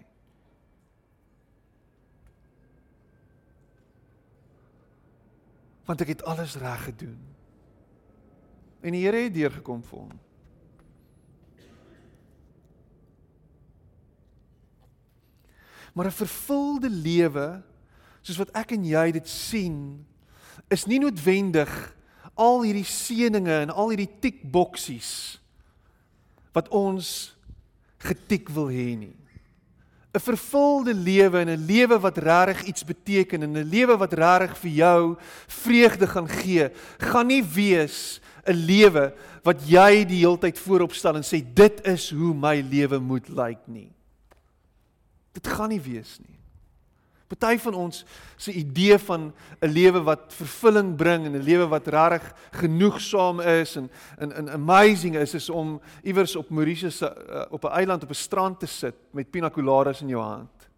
Want 5.87 6.03
ek 6.05 6.13
het 6.13 6.27
alles 6.29 6.55
reg 6.61 6.85
gedoen. 6.91 7.17
En 8.83 8.95
die 8.95 9.01
Here 9.03 9.25
het 9.25 9.35
deurgekom 9.35 9.81
vir 9.87 9.99
hom. 10.05 10.13
Maar 15.93 16.05
'n 16.05 16.11
vervulde 16.11 16.89
lewe, 16.89 17.61
soos 18.21 18.37
wat 18.37 18.51
ek 18.51 18.71
en 18.71 18.85
jy 18.85 19.11
dit 19.11 19.27
sien, 19.29 20.05
is 20.69 20.85
nie 20.85 20.99
noodwendig 20.99 21.95
al 22.33 22.63
hierdie 22.65 22.87
seëninge 22.87 23.61
en 23.61 23.69
al 23.69 23.93
hierdie 23.93 24.19
tikboksies 24.19 25.39
wat 26.53 26.69
ons 26.69 27.35
getik 27.97 28.49
wil 28.49 28.69
hê 28.73 28.97
nie. 28.97 29.15
'n 30.13 30.21
Vervulde 30.21 30.93
lewe 30.93 31.39
en 31.41 31.49
'n 31.49 31.65
lewe 31.65 31.97
wat 31.99 32.17
regtig 32.17 32.67
iets 32.69 32.83
beteken 32.85 33.43
en 33.43 33.57
'n 33.57 33.69
lewe 33.69 33.97
wat 33.97 34.13
regtig 34.13 34.57
vir 34.57 34.71
jou 34.71 35.17
vreugde 35.47 36.07
gaan 36.07 36.29
gee, 36.29 36.69
gaan 36.99 37.27
nie 37.27 37.43
wees 37.43 38.21
'n 38.45 38.53
lewe 38.53 39.13
wat 39.43 39.61
jy 39.67 40.05
die 40.05 40.21
heeltyd 40.21 40.59
voorop 40.59 40.93
stel 40.93 41.15
en 41.15 41.23
sê 41.23 41.41
dit 41.53 41.87
is 41.87 42.09
hoe 42.09 42.33
my 42.33 42.61
lewe 42.61 42.99
moet 42.99 43.29
lyk 43.29 43.67
nie. 43.67 43.92
Dit 45.33 45.47
gaan 45.47 45.69
nie 45.73 45.81
wees 45.81 46.19
nie. 46.21 46.39
Party 47.33 47.57
van 47.63 47.73
ons 47.73 48.03
se 48.37 48.53
idee 48.53 48.97
van 48.97 49.33
'n 49.61 49.67
lewe 49.67 50.01
wat 50.03 50.33
vervulling 50.33 50.95
bring 50.95 51.25
en 51.25 51.35
'n 51.35 51.43
lewe 51.43 51.67
wat 51.67 51.87
regtig 51.87 52.33
genoegsaam 52.51 53.39
is 53.39 53.75
en 53.75 53.89
in 54.19 54.31
in 54.31 54.49
amazing 54.49 55.15
is 55.15 55.33
is 55.33 55.49
om 55.49 55.81
iewers 56.03 56.35
op 56.35 56.49
Mauritius 56.49 57.01
uh, 57.01 57.09
op 57.49 57.63
'n 57.63 57.73
eiland 57.73 58.03
op 58.03 58.09
'n 58.09 58.13
strand 58.13 58.59
te 58.59 58.65
sit 58.65 58.95
met 59.11 59.31
pina 59.31 59.49
coladas 59.49 60.01
in 60.01 60.07
jou 60.07 60.21
hand. 60.21 60.69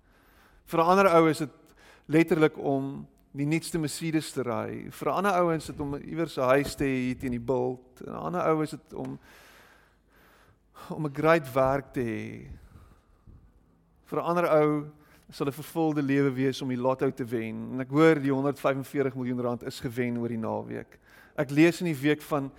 Vir 0.66 0.80
'n 0.80 0.86
ander 0.86 1.08
ou 1.08 1.30
is 1.30 1.38
dit 1.38 1.50
letterlik 2.06 2.58
om 2.58 3.08
die 3.32 3.46
nuutste 3.46 3.78
Mercedes 3.78 4.32
te 4.32 4.42
ry. 4.42 4.88
Vir 4.92 5.08
'n 5.08 5.16
ander 5.16 5.34
ou 5.34 5.54
is 5.54 5.66
dit 5.66 5.80
om 5.80 5.96
iewers 5.96 6.38
'n 6.38 6.42
huis 6.42 6.76
te 6.76 6.84
hê 6.84 6.96
hier 6.96 7.18
teen 7.18 7.32
die 7.32 7.40
bult. 7.40 8.02
'n 8.08 8.16
Ander 8.16 8.42
ou 8.42 8.64
is 8.64 8.70
dit 8.70 8.94
om 8.94 9.20
om 10.90 11.06
'n 11.06 11.14
great 11.14 11.54
werk 11.54 11.94
te 11.94 12.02
hê. 12.02 12.48
Vir 14.06 14.20
'n 14.20 14.26
ander 14.26 14.48
ou 14.50 14.86
sal 15.32 15.48
'n 15.48 15.52
vervulde 15.52 16.02
lewe 16.02 16.32
wees 16.34 16.62
om 16.62 16.70
die 16.70 16.78
lotto 16.78 17.10
te 17.12 17.26
wen. 17.26 17.72
En 17.74 17.82
ek 17.82 17.90
hoor 17.90 18.20
die 18.22 18.32
145 18.32 19.16
miljoen 19.16 19.42
rand 19.42 19.64
is 19.64 19.80
gewen 19.80 20.18
oor 20.18 20.30
die 20.30 20.38
naweek. 20.38 21.00
Ek 21.36 21.50
lees 21.52 21.82
in 21.82 21.90
die 21.90 22.02
week 22.02 22.22
van 22.22 22.46
'n 22.46 22.52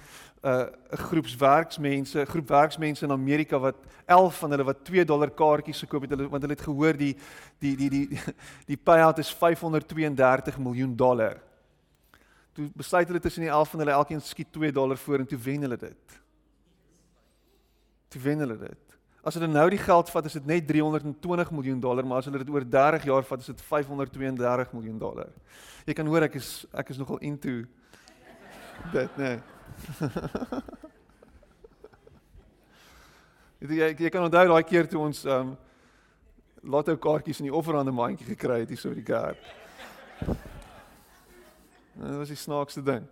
uh, 0.48 0.66
'n 0.92 0.96
groep 0.96 1.26
werksmense, 1.38 2.20
'n 2.20 2.26
groep 2.26 2.48
werksmense 2.48 3.04
in 3.04 3.10
Amerika 3.10 3.58
wat 3.58 3.76
11 4.06 4.38
van 4.38 4.50
hulle 4.50 4.64
wat 4.64 4.84
2 4.84 5.04
dollar 5.04 5.30
kaartjies 5.30 5.80
gekoop 5.80 6.02
het 6.02 6.10
hulle 6.10 6.28
want 6.28 6.42
hulle 6.42 6.54
het 6.54 6.68
gehoor 6.68 6.96
die 6.96 7.16
die 7.58 7.76
die 7.76 7.90
die 7.90 8.18
die 8.70 8.76
payout 8.76 9.18
is 9.18 9.30
532 9.34 10.58
miljoen 10.58 10.96
dollar. 10.96 11.40
Toe 12.52 12.70
besluit 12.74 13.06
hulle 13.06 13.20
tussen 13.20 13.42
die 13.42 13.50
11 13.50 13.70
van 13.70 13.80
hulle 13.80 13.92
elkeen 13.92 14.20
skiet 14.20 14.52
2 14.52 14.72
dollar 14.72 14.96
voor 14.96 15.18
en 15.18 15.26
toe 15.26 15.38
wen 15.38 15.60
hulle 15.60 15.76
dit. 15.76 16.20
Toe 18.08 18.20
wen 18.20 18.38
hulle 18.38 18.58
dit. 18.58 18.86
As 19.26 19.35
hulle 19.35 19.49
nou 19.50 19.64
die 19.73 19.80
geld 19.83 20.11
vat, 20.14 20.26
is 20.28 20.37
dit 20.38 20.45
net 20.47 20.68
320 20.68 21.50
miljoen 21.50 21.80
dollar, 21.83 22.06
maar 22.06 22.21
as 22.23 22.28
hulle 22.28 22.38
dit 22.45 22.50
oor 22.54 22.62
30 22.62 23.09
jaar 23.09 23.25
vat, 23.26 23.40
is 23.42 23.50
dit 23.50 23.62
532 23.66 24.75
miljoen 24.76 24.99
dollar. 25.00 25.33
Jy 25.88 25.95
kan 25.99 26.06
hoor 26.06 26.23
ek 26.28 26.37
is 26.38 26.50
ek 26.71 26.92
is 26.95 27.00
nogal 27.00 27.18
into 27.26 27.64
dit, 28.92 29.18
nee. 29.18 29.40
jy 33.66 33.90
jy 33.99 34.11
kan 34.14 34.28
onthou 34.28 34.45
daai 34.52 34.62
keer 34.68 34.87
toe 34.87 35.02
ons 35.02 35.25
um 35.26 35.56
lotto 36.62 36.95
kaartjies 36.99 37.40
in 37.42 37.49
die 37.49 37.54
offerande 37.54 37.95
mandjie 37.95 38.26
gekry 38.28 38.61
het 38.62 38.71
hier 38.71 38.78
so 38.78 38.95
by 38.95 38.99
die 39.00 39.06
kerk. 39.11 39.42
Dit 41.97 42.16
was 42.21 42.30
die 42.30 42.38
snaakste 42.38 42.83
ding. 42.85 43.04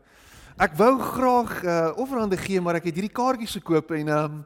Ek 0.61 0.79
wou 0.79 0.95
graag 1.03 1.53
uh 1.65 1.91
offerande 1.99 2.39
gee, 2.39 2.63
maar 2.63 2.79
ek 2.79 2.87
het 2.93 3.03
hierdie 3.03 3.19
kaartjies 3.19 3.59
gekoop 3.59 3.91
en 3.99 4.15
um 4.15 4.41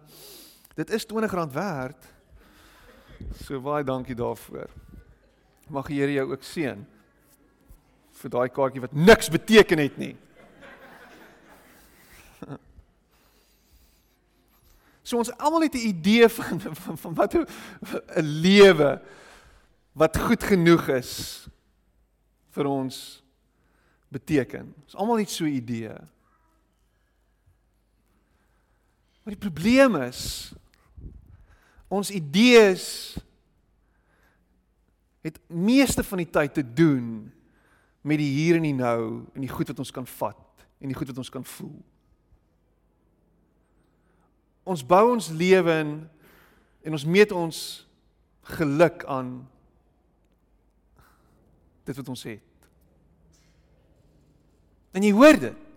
Dit 0.79 0.91
is 0.91 1.07
R20 1.07 1.53
werd. 1.53 2.05
So 3.43 3.59
baie 3.61 3.83
dankie 3.85 4.15
daarvoor. 4.15 4.71
Mag 5.67 5.89
die 5.91 5.99
Here 5.99 6.13
jou 6.13 6.31
ook 6.31 6.45
seën 6.47 6.85
vir 8.19 8.31
daai 8.31 8.49
kaartjie 8.51 8.83
wat 8.83 8.95
niks 8.95 9.31
beteken 9.31 9.83
het 9.83 9.99
nie. 9.99 10.15
So 15.09 15.17
ons 15.17 15.31
almal 15.41 15.65
het 15.65 15.75
'n 15.75 15.89
idee 15.89 16.29
van 16.29 16.61
van, 16.61 16.99
van 16.99 17.15
wat 17.15 17.35
'n 17.35 17.47
lewe 18.23 19.01
wat 19.93 20.19
goed 20.21 20.43
genoeg 20.45 20.89
is 20.89 21.49
vir 22.53 22.67
ons 22.67 23.25
beteken. 24.13 24.75
Ons 24.85 24.95
almal 24.95 25.19
het 25.19 25.31
so 25.31 25.45
'n 25.45 25.57
idee. 25.59 25.97
Maar 29.23 29.35
die 29.35 29.49
probleem 29.49 29.97
is 29.97 30.53
ons 31.89 32.11
idees 32.13 33.17
het 35.25 35.41
meeste 35.49 36.05
van 36.05 36.23
die 36.23 36.31
tyd 36.31 36.55
te 36.55 36.65
doen 36.65 37.29
met 38.01 38.21
die 38.21 38.31
hier 38.31 38.57
en 38.57 38.67
die 38.69 38.77
nou 38.77 39.25
en 39.35 39.45
die 39.45 39.53
goed 39.53 39.69
wat 39.73 39.81
ons 39.83 39.93
kan 39.93 40.07
vat 40.07 40.67
en 40.79 40.93
die 40.93 40.97
goed 40.97 41.11
wat 41.11 41.21
ons 41.21 41.33
kan 41.33 41.45
voel. 41.45 41.77
Ons 44.69 44.85
bou 44.85 45.05
ons 45.15 45.31
lewe 45.33 45.75
in 45.83 45.93
en 46.85 46.97
ons 46.97 47.07
meet 47.09 47.33
ons 47.33 47.61
geluk 48.57 49.05
aan 49.09 49.33
dit 51.89 51.97
wat 51.97 52.13
ons 52.13 52.25
het. 52.29 52.45
En 54.93 55.05
jy 55.05 55.13
hoor 55.17 55.41
dit. 55.41 55.68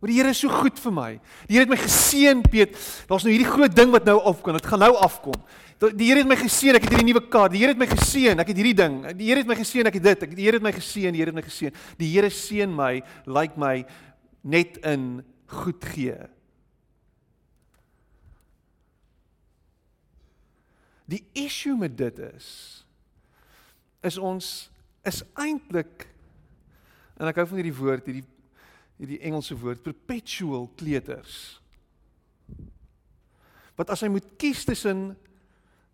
Maar 0.00 0.10
die 0.12 0.18
Here 0.18 0.32
is 0.32 0.40
so 0.42 0.52
goed 0.52 0.78
vir 0.80 0.92
my. 0.92 1.12
Die 1.48 1.56
Here 1.56 1.64
het 1.64 1.72
my 1.72 1.78
geseën, 1.80 2.42
Piet. 2.44 2.76
Daar's 3.08 3.24
nou 3.24 3.32
hierdie 3.32 3.48
groot 3.48 3.72
ding 3.72 3.94
wat 3.94 4.04
nou 4.04 4.18
afkom. 4.28 4.58
Dit 4.58 4.68
gaan 4.68 4.84
nou 4.84 4.92
afkom. 5.00 5.38
Die 5.80 6.10
Here 6.10 6.20
het 6.20 6.28
my 6.28 6.36
geseën. 6.40 6.76
Ek 6.76 6.84
het 6.84 6.92
hierdie 6.92 7.08
nuwe 7.08 7.24
kaart. 7.32 7.54
Die 7.54 7.62
Here 7.62 7.72
het 7.72 7.80
my 7.80 7.88
geseën. 7.88 8.44
Ek 8.44 8.52
het 8.52 8.60
hierdie 8.60 8.76
ding. 8.76 9.00
Die 9.16 9.30
Here 9.30 9.40
het 9.40 9.48
my 9.48 9.56
geseën. 9.56 9.88
Ek 9.88 9.96
het 9.98 10.06
dit. 10.10 10.26
Ek 10.28 10.36
die 10.36 10.44
Here 10.44 10.60
het 10.60 10.66
my 10.66 10.74
geseën. 10.76 11.16
Die 11.16 11.22
Here 11.22 11.32
het 11.32 11.40
my 11.40 11.46
geseën. 11.46 11.80
Die 12.00 12.10
Here 12.12 12.30
seën 12.32 12.76
my, 12.76 12.92
lyk 13.24 13.34
like 13.38 13.60
my 13.60 13.74
net 14.46 14.76
in 14.84 15.24
goed 15.46 15.84
gee. 15.94 16.16
Die 21.06 21.22
issue 21.38 21.76
met 21.78 21.96
dit 21.98 22.18
is 22.34 22.48
is 24.06 24.18
ons 24.22 24.46
is 25.06 25.22
eintlik 25.34 26.04
en 27.18 27.30
ek 27.30 27.40
hou 27.40 27.46
van 27.50 27.58
hierdie 27.58 27.74
woord 27.74 28.06
hierdie 28.06 28.26
hierdie 28.96 29.20
Engelse 29.20 29.56
woord 29.58 29.82
perpetual 29.84 30.70
kleuters. 30.78 31.60
Wat 33.76 33.92
as 33.92 34.02
hy 34.04 34.08
moet 34.08 34.28
kies 34.40 34.64
tussen 34.64 35.12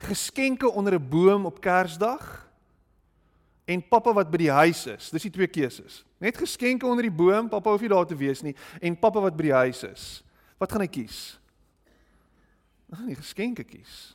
geskenke 0.02 0.70
onder 0.70 0.94
'n 0.98 1.08
boom 1.08 1.46
op 1.46 1.60
Kersdag 1.60 2.48
en 3.64 3.88
pappa 3.88 4.12
wat 4.12 4.30
by 4.30 4.36
die 4.36 4.50
huis 4.50 4.86
is. 4.86 5.10
Dis 5.10 5.22
die 5.22 5.30
twee 5.30 5.46
keuses. 5.46 6.04
Net 6.18 6.38
geskenke 6.38 6.86
onder 6.86 7.02
die 7.02 7.14
boom, 7.14 7.48
pappa 7.48 7.70
hoef 7.70 7.80
nie 7.80 7.88
daar 7.88 8.06
te 8.06 8.16
wees 8.16 8.42
nie 8.42 8.54
en 8.80 8.98
pappa 8.98 9.20
wat 9.20 9.36
by 9.36 9.42
die 9.42 9.54
huis 9.54 9.82
is. 9.82 10.22
Wat 10.58 10.72
gaan 10.72 10.80
hy 10.84 10.90
kies? 10.90 11.38
Hy 12.90 12.96
gaan 12.96 13.08
die 13.08 13.22
geskenke 13.22 13.64
kies. 13.64 14.14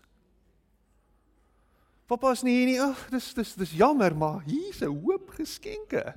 Pappa 2.07 2.31
is 2.31 2.43
nie 2.43 2.53
hier 2.55 2.69
nie. 2.69 2.79
Ag, 2.79 3.09
dis 3.11 3.33
dis 3.33 3.55
dis 3.59 3.71
jammer, 3.71 4.15
maar 4.15 4.43
hier's 4.45 4.81
'n 4.81 5.01
hoop 5.03 5.29
geskenke. 5.35 6.15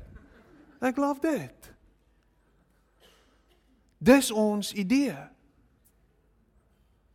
Ek 0.80 0.94
glo 0.94 1.14
dit. 1.20 1.72
Dis 4.00 4.30
ons 4.32 4.72
idee. 4.72 5.16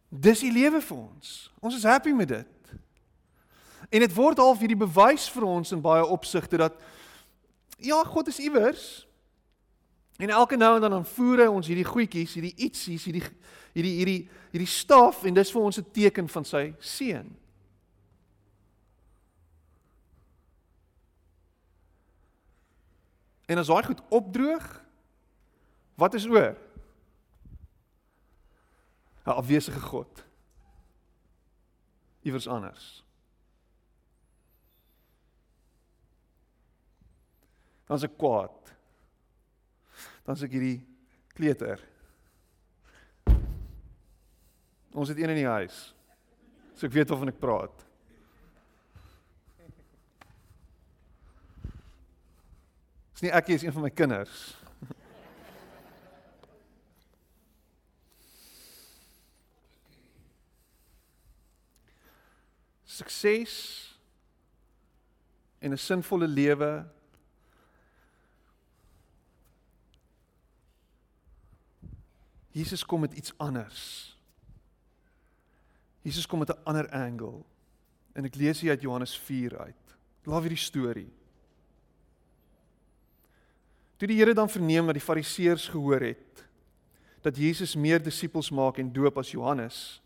Dis 0.09 0.43
die 0.45 0.51
lewe 0.53 0.81
vir 0.85 0.97
ons. 0.97 1.31
Ons 1.59 1.79
is 1.79 1.87
happy 1.87 2.13
met 2.13 2.29
dit. 2.29 2.75
En 3.89 4.03
dit 4.05 4.13
word 4.13 4.37
half 4.37 4.61
hierdie 4.61 4.77
bewys 4.77 5.25
vir 5.33 5.47
ons 5.49 5.73
in 5.73 5.81
baie 5.81 6.05
opsigte 6.05 6.59
dat 6.61 6.77
ja, 7.81 7.97
God 8.05 8.29
is 8.29 8.39
iewers. 8.39 8.85
En 10.21 10.29
elke 10.29 10.55
nou 10.55 10.75
en 10.75 10.81
dan 10.85 10.93
dan 10.93 11.07
voer 11.15 11.43
hy 11.43 11.47
ons 11.51 11.67
hierdie 11.67 11.87
goedjies, 11.87 12.35
hierdie 12.37 12.53
ietsies, 12.67 13.07
hierdie 13.09 13.25
hierdie 13.75 13.95
hierdie 13.97 14.19
hierdie 14.53 14.69
staf 14.69 15.25
en 15.27 15.35
dis 15.35 15.51
vir 15.51 15.61
ons 15.61 15.79
'n 15.81 15.91
teken 15.91 16.29
van 16.29 16.45
sy 16.45 16.73
seën. 16.79 17.33
En 23.45 23.57
as 23.57 23.67
daai 23.67 23.83
goed 23.83 24.01
opdroog, 24.09 24.85
wat 25.95 26.13
is 26.13 26.25
oor? 26.25 26.64
'n 29.25 29.31
afwesige 29.31 29.79
God. 29.79 30.25
Iewers 32.21 32.47
anders. 32.47 33.05
Dan 37.85 37.99
se 37.99 38.07
kwaad. 38.07 38.75
Dan 40.23 40.37
se 40.37 40.45
ek 40.45 40.51
hierdie 40.51 40.85
kleuter. 41.27 41.81
Ons 44.91 45.09
het 45.09 45.17
een 45.17 45.29
in 45.29 45.41
die 45.43 45.49
huis. 45.49 45.95
So 46.73 46.87
ek 46.87 46.93
weet 46.93 47.09
waarvan 47.09 47.33
ek 47.33 47.39
praat. 47.39 47.85
Dis 53.15 53.21
nie 53.21 53.31
ek 53.31 53.47
nie, 53.47 53.55
is 53.55 53.63
een 53.63 53.75
van 53.75 53.85
my 53.85 53.93
kinders. 53.95 54.64
Sukses 62.95 63.53
en 65.59 65.71
'n 65.71 65.77
sinvolle 65.77 66.27
lewe 66.27 66.85
Jesus 72.55 72.85
kom 72.85 72.99
met 73.03 73.13
iets 73.13 73.33
anders. 73.37 74.15
Jesus 76.01 76.25
kom 76.25 76.39
met 76.39 76.49
'n 76.49 76.63
ander 76.63 76.89
angle. 76.89 77.43
En 78.13 78.25
ek 78.25 78.35
lees 78.35 78.61
hier 78.61 78.69
uit 78.69 78.81
Johannes 78.81 79.17
4 79.17 79.57
uit. 79.57 79.97
Laat 80.23 80.39
weer 80.39 80.49
die 80.49 80.57
storie. 80.57 81.11
Toe 83.97 84.07
die 84.07 84.17
Here 84.17 84.33
dan 84.33 84.49
verneem 84.49 84.85
dat 84.85 84.93
die 84.93 85.03
Fariseërs 85.03 85.67
gehoor 85.67 86.01
het 86.01 86.45
dat 87.21 87.37
Jesus 87.37 87.75
meer 87.75 88.03
disippels 88.03 88.49
maak 88.49 88.77
en 88.77 88.93
doop 88.93 89.17
as 89.17 89.31
Johannes, 89.31 90.01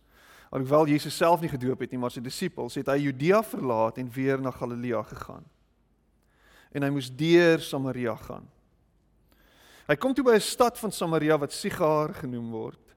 alhoewel 0.50 0.88
Jesus 0.88 1.18
self 1.18 1.42
nie 1.42 1.52
gedoop 1.52 1.80
het 1.80 1.92
nie, 1.92 2.00
maar 2.02 2.12
sy 2.12 2.22
disippels, 2.22 2.76
het 2.80 2.90
hy 2.90 2.98
Judea 3.04 3.42
verlaat 3.46 3.98
en 4.02 4.10
weer 4.14 4.42
na 4.42 4.52
Galilea 4.52 5.04
gegaan. 5.12 5.46
En 6.74 6.86
hy 6.86 6.90
moes 6.94 7.10
deur 7.10 7.62
Samaria 7.66 8.16
gaan. 8.16 8.48
Hy 9.90 9.96
kom 9.98 10.14
toe 10.14 10.24
by 10.24 10.36
'n 10.38 10.42
stad 10.42 10.78
van 10.78 10.92
Samaria 10.92 11.38
wat 11.38 11.52
Sigar 11.52 12.14
genoem 12.14 12.52
word, 12.52 12.96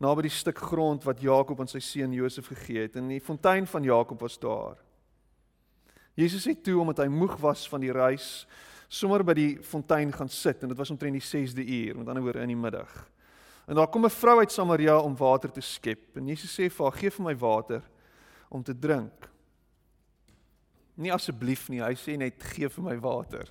naby 0.00 0.22
die 0.22 0.30
stuk 0.30 0.58
grond 0.58 1.04
wat 1.04 1.20
Jakob 1.20 1.60
aan 1.60 1.68
sy 1.68 1.78
seun 1.78 2.12
Josef 2.12 2.46
gegee 2.46 2.82
het 2.82 2.96
en 2.96 3.08
die 3.08 3.20
fontein 3.20 3.66
van 3.66 3.82
Jakob 3.82 4.20
was 4.20 4.38
daar. 4.38 4.76
Jesus 6.14 6.44
het 6.44 6.64
toe 6.64 6.80
omdat 6.80 6.98
hy 6.98 7.08
moeg 7.08 7.36
was 7.36 7.68
van 7.68 7.80
die 7.80 7.92
reis 7.92 8.46
sommer 8.88 9.24
by 9.24 9.34
die 9.34 9.62
fontein 9.62 10.12
gaan 10.12 10.28
sit 10.28 10.62
en 10.62 10.68
dit 10.68 10.78
was 10.78 10.90
omtrent 10.90 11.12
die 11.12 11.20
6de 11.20 11.64
uur, 11.64 11.98
met 11.98 12.08
ander 12.08 12.22
woorde 12.22 12.40
in 12.40 12.48
die 12.48 12.56
middag. 12.56 13.11
En 13.72 13.78
daar 13.78 13.88
kom 13.88 14.04
'n 14.04 14.10
vrou 14.10 14.38
uit 14.38 14.52
Samaria 14.52 14.98
om 14.98 15.16
water 15.16 15.50
te 15.50 15.60
skep 15.60 16.16
en 16.16 16.26
Jesus 16.26 16.60
sê 16.60 16.70
vir 16.70 16.84
haar: 16.84 16.98
"Gee 16.98 17.10
vir 17.10 17.24
my 17.24 17.36
water 17.36 17.82
om 18.48 18.62
te 18.62 18.78
drink." 18.78 19.30
Nie 20.94 21.12
asseblief 21.12 21.68
nie, 21.68 21.80
hy 21.80 21.94
sê 21.94 22.16
net: 22.16 22.42
"Gee 22.42 22.68
vir 22.68 22.84
my 22.84 23.00
water." 23.00 23.48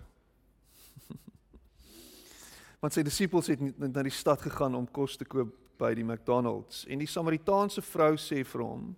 Want 2.82 2.94
sy 2.94 3.02
disippels 3.02 3.48
het 3.48 3.80
na 3.80 4.04
die 4.04 4.12
stad 4.12 4.42
gegaan 4.42 4.76
om 4.76 4.92
kos 4.92 5.18
te 5.18 5.26
koop 5.26 5.56
by 5.78 5.94
die 5.94 6.04
McDonald's 6.04 6.86
en 6.86 7.00
die 7.00 7.08
Samaritaanse 7.08 7.82
vrou 7.82 8.16
sê 8.16 8.46
vir 8.46 8.62
hom: 8.62 8.96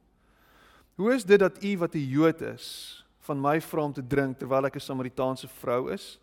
"Hoe 0.95 1.13
is 1.13 1.23
dit 1.23 1.39
dat 1.39 1.63
u 1.63 1.77
wat 1.77 1.95
'n 1.95 2.09
Jood 2.09 2.41
is, 2.41 3.05
van 3.19 3.41
my 3.41 3.61
vra 3.61 3.83
om 3.83 3.93
te 3.93 4.07
drink 4.07 4.39
terwyl 4.39 4.65
ek 4.65 4.75
'n 4.75 4.79
Samaritaanse 4.79 5.47
vrou 5.47 5.87
is?" 5.93 6.19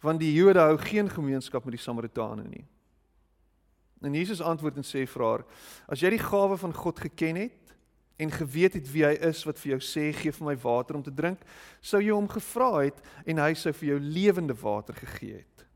want 0.00 0.20
die 0.20 0.34
Jode 0.34 0.58
hou 0.58 0.76
geen 0.78 1.08
gemeenskap 1.08 1.64
met 1.64 1.74
die 1.74 1.82
Samaritane 1.82 2.42
nie. 2.42 2.64
En 4.00 4.14
Jesus 4.14 4.40
antwoord 4.40 4.76
en 4.76 4.86
sê 4.86 5.06
vir 5.06 5.24
haar: 5.24 5.44
As 5.90 6.02
jy 6.02 6.12
die 6.14 6.22
gawe 6.22 6.58
van 6.58 6.74
God 6.74 7.00
geken 7.02 7.36
het 7.36 7.74
en 8.18 8.30
geweet 8.34 8.74
het 8.78 8.90
wie 8.90 9.04
hy 9.06 9.14
is 9.28 9.44
wat 9.46 9.58
vir 9.62 9.76
jou 9.76 9.80
sê 9.82 10.08
gee 10.14 10.34
vir 10.34 10.46
my 10.46 10.56
water 10.62 10.98
om 10.98 11.02
te 11.06 11.14
drink, 11.14 11.42
sou 11.80 12.00
jy 12.02 12.14
hom 12.14 12.28
gevra 12.30 12.70
het 12.82 12.98
en 13.26 13.42
hy 13.42 13.52
sou 13.58 13.72
vir 13.80 13.94
jou 13.94 13.98
lewende 14.02 14.54
water 14.58 14.94
gegee 14.98 15.40
het. 15.42 15.66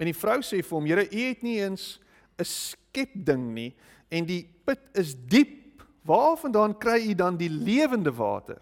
En 0.00 0.08
die 0.08 0.16
vrou 0.16 0.40
sê 0.44 0.60
vir 0.60 0.76
hom: 0.76 0.88
Here, 0.88 1.04
u 1.04 1.28
het 1.28 1.42
nie 1.42 1.60
eens 1.60 2.00
'n 2.38 2.44
skepding 2.44 3.52
nie 3.54 3.74
en 4.10 4.24
die 4.26 4.44
put 4.64 4.80
is 4.94 5.14
diep. 5.14 5.62
Waarvandaan 6.04 6.78
kry 6.78 7.00
u 7.08 7.14
dan 7.14 7.36
die 7.36 7.48
lewende 7.48 8.12
water? 8.12 8.60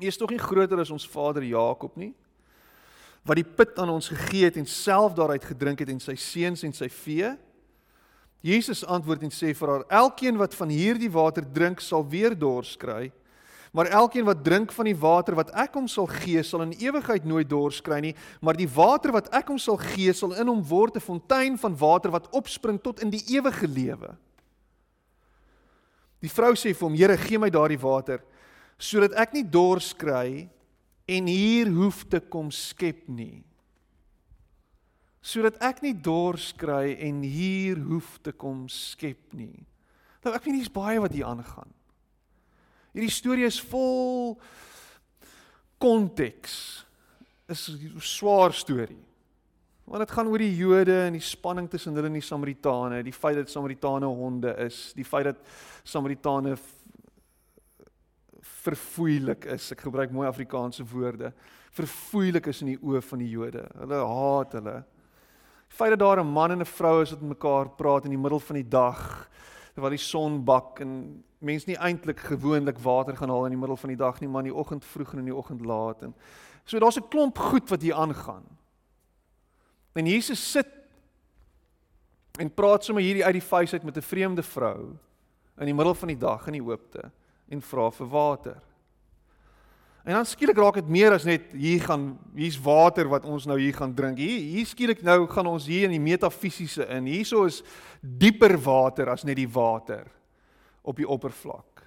U 0.00 0.06
is 0.06 0.16
tog 0.16 0.30
nie 0.30 0.38
groter 0.38 0.80
as 0.80 0.90
ons 0.90 1.06
vader 1.06 1.42
Jakob 1.42 1.96
nie 1.96 2.14
wat 3.26 3.36
die 3.36 3.44
put 3.44 3.78
aan 3.78 3.92
ons 3.92 4.08
gegee 4.08 4.48
het 4.48 4.56
en 4.56 4.66
self 4.66 5.14
daaruit 5.14 5.44
gedrink 5.44 5.82
het 5.82 5.92
en 5.92 6.00
sy 6.00 6.16
seuns 6.16 6.64
en 6.64 6.72
sy 6.76 6.88
vee. 6.88 7.34
Jesus 8.40 8.84
antwoord 8.88 9.26
en 9.26 9.34
sê 9.34 9.52
vir 9.56 9.68
haar: 9.68 9.84
Elkeen 10.02 10.38
wat 10.40 10.54
van 10.56 10.72
hierdie 10.72 11.10
water 11.12 11.44
drink, 11.44 11.80
sal 11.84 12.06
weer 12.08 12.36
dors 12.38 12.76
kry. 12.80 13.10
Maar 13.70 13.86
elkeen 13.86 14.24
wat 14.26 14.40
drink 14.42 14.72
van 14.74 14.88
die 14.88 14.96
water 14.98 15.36
wat 15.38 15.52
ek 15.54 15.76
hom 15.78 15.86
sal 15.86 16.08
gee, 16.10 16.42
sal 16.42 16.64
in 16.64 16.72
ewigheid 16.82 17.26
nooit 17.28 17.46
dors 17.46 17.78
kry 17.86 18.00
nie, 18.02 18.16
maar 18.42 18.58
die 18.58 18.66
water 18.66 19.12
wat 19.14 19.28
ek 19.36 19.52
hom 19.52 19.60
sal 19.62 19.78
gee, 19.78 20.10
sal 20.16 20.34
in 20.34 20.50
hom 20.50 20.64
word 20.66 20.96
'n 20.96 21.04
fontein 21.04 21.58
van 21.58 21.76
water 21.76 22.10
wat 22.10 22.26
opspring 22.34 22.82
tot 22.82 23.00
in 23.00 23.10
die 23.10 23.22
ewige 23.36 23.68
lewe. 23.68 24.16
Die 26.20 26.28
vrou 26.28 26.52
sê 26.56 26.74
vir 26.74 26.88
hom: 26.88 26.96
Here, 26.96 27.16
gee 27.16 27.38
my 27.38 27.50
daardie 27.50 27.80
water 27.80 28.20
sodat 28.80 29.12
ek 29.12 29.34
nie 29.36 29.44
dors 29.44 29.92
kry 29.92 30.48
en 31.10 31.26
hier 31.26 31.70
hoef 31.74 32.04
te 32.08 32.20
kom 32.22 32.52
skep 32.54 33.08
nie. 33.10 33.42
Sodat 35.20 35.58
ek 35.64 35.82
nie 35.84 35.94
dors 35.94 36.50
kry 36.56 36.94
en 37.02 37.20
hier 37.26 37.80
hoef 37.82 38.16
te 38.24 38.32
kom 38.32 38.64
skep 38.72 39.34
nie. 39.36 39.66
Nou 40.24 40.32
ek 40.36 40.46
weet 40.46 40.56
nie 40.56 40.64
is 40.64 40.72
baie 40.72 41.00
wat 41.02 41.14
hier 41.16 41.28
aangaan. 41.28 41.68
Hierdie 42.94 43.12
storie 43.12 43.46
is 43.46 43.60
vol 43.70 44.38
konteks. 45.80 46.84
Is 47.50 47.68
'n 47.68 48.00
swaar 48.00 48.52
storie. 48.52 49.04
Want 49.84 50.06
dit 50.06 50.10
gaan 50.10 50.28
oor 50.30 50.38
die 50.38 50.56
Jode 50.56 51.06
en 51.06 51.12
die 51.12 51.20
spanning 51.20 51.68
tussen 51.68 51.94
hulle 51.94 52.06
en 52.06 52.12
die 52.12 52.22
Samaritane, 52.22 53.02
die 53.02 53.12
feit 53.12 53.36
dat 53.36 53.50
Samaritane 53.50 54.06
honde 54.06 54.54
is, 54.62 54.92
die 54.94 55.04
feit 55.04 55.24
dat 55.24 55.40
Samaritane 55.82 56.56
verfoeilik 58.64 59.46
is. 59.54 59.70
Ek 59.72 59.84
gebruik 59.86 60.12
mooi 60.12 60.28
Afrikaanse 60.28 60.84
woorde. 60.84 61.32
Verfoeilik 61.76 62.50
is 62.50 62.62
in 62.64 62.74
die 62.74 62.80
oë 62.82 63.02
van 63.02 63.22
die 63.22 63.30
Jode. 63.30 63.64
Hulle 63.78 64.00
haat 64.12 64.56
hulle. 64.58 64.76
Die 65.70 65.78
feit 65.78 65.94
dat 65.94 66.02
daar 66.02 66.20
'n 66.20 66.26
man 66.26 66.50
en 66.50 66.60
'n 66.60 66.64
vrou 66.66 67.02
is 67.02 67.10
wat 67.10 67.20
met 67.20 67.38
mekaar 67.38 67.68
praat 67.70 68.04
in 68.04 68.10
die 68.10 68.18
middel 68.18 68.40
van 68.40 68.56
die 68.56 68.68
dag 68.68 69.28
terwyl 69.74 69.90
die 69.90 69.98
son 69.98 70.44
bak 70.44 70.80
en 70.80 71.22
mense 71.38 71.68
nie 71.68 71.78
eintlik 71.78 72.18
gewoonlik 72.18 72.78
water 72.78 73.16
gaan 73.16 73.30
haal 73.30 73.46
in 73.46 73.54
die 73.54 73.60
middel 73.60 73.76
van 73.76 73.88
die 73.88 73.96
dag 73.96 74.20
nie, 74.20 74.28
maar 74.28 74.44
in 74.44 74.50
die 74.50 74.58
oggend 74.58 74.84
vroeg 74.84 75.12
en 75.12 75.18
in 75.18 75.30
die 75.30 75.36
oggend 75.36 75.64
laat 75.64 76.02
en 76.02 76.14
so 76.64 76.78
daar's 76.78 76.98
'n 76.98 77.08
klomp 77.08 77.38
goed 77.38 77.68
wat 77.70 77.82
hier 77.82 77.94
aangaan. 77.94 78.44
En 79.94 80.06
Jesus 80.06 80.50
sit 80.50 80.66
en 82.38 82.54
praat 82.54 82.84
sommer 82.84 83.02
hierdie 83.02 83.24
uit 83.24 83.32
die 83.32 83.48
vuis 83.48 83.72
uit 83.72 83.82
met 83.82 83.96
'n 83.96 84.02
vreemde 84.02 84.42
vrou 84.42 84.96
in 85.58 85.66
die 85.66 85.74
middel 85.74 85.94
van 85.94 86.08
die 86.08 86.18
dag 86.18 86.46
in 86.46 86.52
die 86.52 86.62
hoopte 86.62 87.10
en 87.50 87.62
vra 87.62 87.90
vir 87.90 88.10
water. 88.10 88.58
En 90.04 90.16
dan 90.16 90.26
skielik 90.26 90.56
raak 90.56 90.78
dit 90.80 90.88
meer 90.88 91.12
as 91.12 91.26
net 91.28 91.50
hier 91.52 91.82
gaan 91.84 92.14
hier's 92.34 92.56
water 92.62 93.08
wat 93.10 93.26
ons 93.28 93.44
nou 93.46 93.58
hier 93.60 93.76
gaan 93.76 93.92
drink. 93.94 94.18
Hier 94.18 94.38
hier 94.40 94.66
skielik 94.66 95.02
nou 95.04 95.26
gaan 95.28 95.50
ons 95.50 95.66
hier 95.68 95.84
in 95.90 95.94
die 95.94 96.02
metafisiese 96.02 96.86
in. 96.96 97.10
Hierso 97.10 97.44
is 97.50 97.60
dieper 98.00 98.56
water 98.64 99.12
as 99.12 99.26
net 99.28 99.36
die 99.36 99.50
water 99.50 100.08
op 100.82 100.96
die 100.96 101.08
oppervlak. 101.08 101.84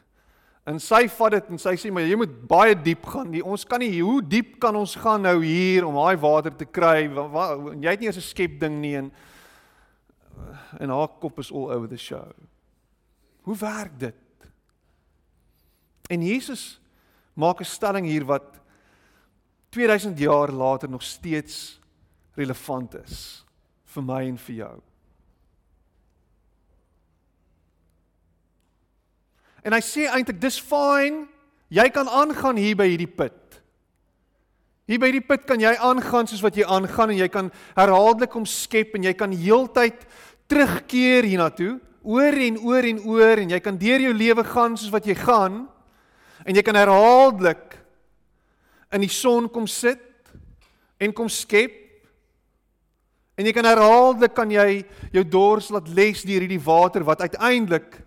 En 0.70 0.78
sy 0.80 1.08
vat 1.12 1.36
dit 1.36 1.50
en 1.52 1.60
sy 1.60 1.74
sê 1.80 1.90
maar 1.92 2.06
jy 2.06 2.16
moet 2.22 2.36
baie 2.48 2.76
diep 2.80 3.10
gaan. 3.12 3.34
Die, 3.34 3.42
ons 3.44 3.66
kan 3.68 3.82
nie 3.84 3.98
hoe 3.98 4.22
diep 4.22 4.56
kan 4.64 4.78
ons 4.80 4.94
gaan 5.02 5.26
nou 5.26 5.40
hier 5.44 5.88
om 5.88 5.98
daai 5.98 6.16
water 6.22 6.54
te 6.56 6.70
kry? 6.70 7.10
Jy 7.10 7.90
het 7.90 8.00
nie 8.00 8.08
eens 8.12 8.22
'n 8.22 8.30
skep 8.30 8.60
ding 8.62 8.80
nie 8.80 8.96
en 8.96 9.12
en 10.80 10.90
haar 10.90 11.10
kop 11.20 11.40
is 11.40 11.52
all 11.52 11.72
over 11.72 11.88
the 11.88 11.98
show. 11.98 12.32
Hoe 13.44 13.56
werk 13.58 14.00
dit? 14.00 14.23
En 16.10 16.22
Jesus 16.22 16.82
maak 17.34 17.60
'n 17.60 17.66
stelling 17.66 18.06
hier 18.06 18.26
wat 18.26 18.62
2000 19.70 20.20
jaar 20.20 20.52
later 20.52 20.90
nog 20.90 21.04
steeds 21.04 21.80
relevant 22.34 22.96
is 22.96 23.46
vir 23.86 24.04
my 24.04 24.28
en 24.28 24.38
vir 24.38 24.56
jou. 24.56 24.82
En 29.64 29.74
hy 29.74 29.80
sê 29.80 30.10
eintlik 30.12 30.42
dis 30.42 30.60
fyn, 30.60 31.24
jy 31.72 31.90
kan 31.90 32.10
aangaan 32.12 32.60
hier 32.60 32.76
by 32.76 32.88
hierdie 32.92 33.10
put. 33.10 33.62
Hier 34.90 35.00
by 35.00 35.08
hierdie 35.08 35.28
put 35.28 35.46
kan 35.48 35.62
jy 35.64 35.72
aangaan 35.80 36.28
soos 36.28 36.44
wat 36.44 36.58
jy 36.60 36.66
aangaan 36.68 37.14
en 37.14 37.22
jy 37.22 37.30
kan 37.32 37.52
herhaaldelik 37.78 38.36
omskep 38.36 38.98
en 38.98 39.04
jy 39.08 39.14
kan 39.16 39.32
heeltyd 39.32 40.04
terugkeer 40.52 41.24
hiernatoe, 41.24 41.78
oor 42.04 42.36
en 42.36 42.58
oor 42.60 42.84
en 42.84 43.00
oor 43.08 43.40
en 43.40 43.54
jy 43.56 43.60
kan 43.64 43.78
deur 43.80 44.04
jou 44.04 44.12
lewe 44.14 44.44
gaan 44.44 44.76
soos 44.76 44.92
wat 44.92 45.08
jy 45.08 45.16
gaan. 45.16 45.64
En 46.44 46.56
jy 46.56 46.64
kan 46.66 46.76
herhaaldelik 46.76 47.78
in 48.94 49.04
die 49.06 49.12
son 49.12 49.50
kom 49.50 49.68
sit 49.68 50.02
en 51.02 51.14
kom 51.16 51.30
skep. 51.32 51.80
En 53.40 53.48
jy 53.48 53.54
kan 53.56 53.66
herhaaldelik 53.66 54.36
kan 54.38 54.52
jy 54.52 54.84
jou 55.16 55.24
dors 55.26 55.72
laat 55.74 55.88
les 55.96 56.26
deur 56.28 56.44
hierdie 56.46 56.62
water 56.62 57.06
wat 57.08 57.24
uiteindelik 57.26 58.02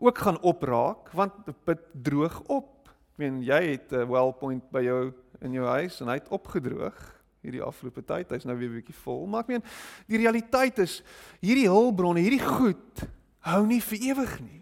ook 0.00 0.18
gaan 0.18 0.38
opraak 0.46 1.10
want 1.16 1.34
dit 1.48 1.88
droog 1.92 2.38
op. 2.48 2.88
Ek 2.88 3.24
meen 3.24 3.42
jy 3.42 3.62
het 3.76 3.92
'n 3.92 4.08
well 4.08 4.32
point 4.32 4.64
by 4.70 4.82
jou 4.82 5.12
in 5.40 5.52
jou 5.52 5.66
huis 5.66 6.00
en 6.00 6.08
hy 6.08 6.14
het 6.20 6.28
opgedroog 6.28 6.96
hierdie 7.40 7.62
afgelope 7.64 8.02
tyd. 8.04 8.30
Hy's 8.30 8.44
nou 8.44 8.56
weer 8.56 8.68
'n 8.68 8.80
bietjie 8.80 9.02
vol. 9.04 9.26
Maar 9.26 9.40
ek 9.40 9.48
meen 9.48 9.64
die 10.06 10.18
realiteit 10.18 10.78
is 10.78 11.02
hierdie 11.40 11.68
hulpbronne, 11.68 12.20
hierdie 12.20 12.44
goed 12.44 13.08
hou 13.40 13.66
nie 13.66 13.80
vir 13.80 13.98
ewig 13.98 14.40
nie. 14.40 14.59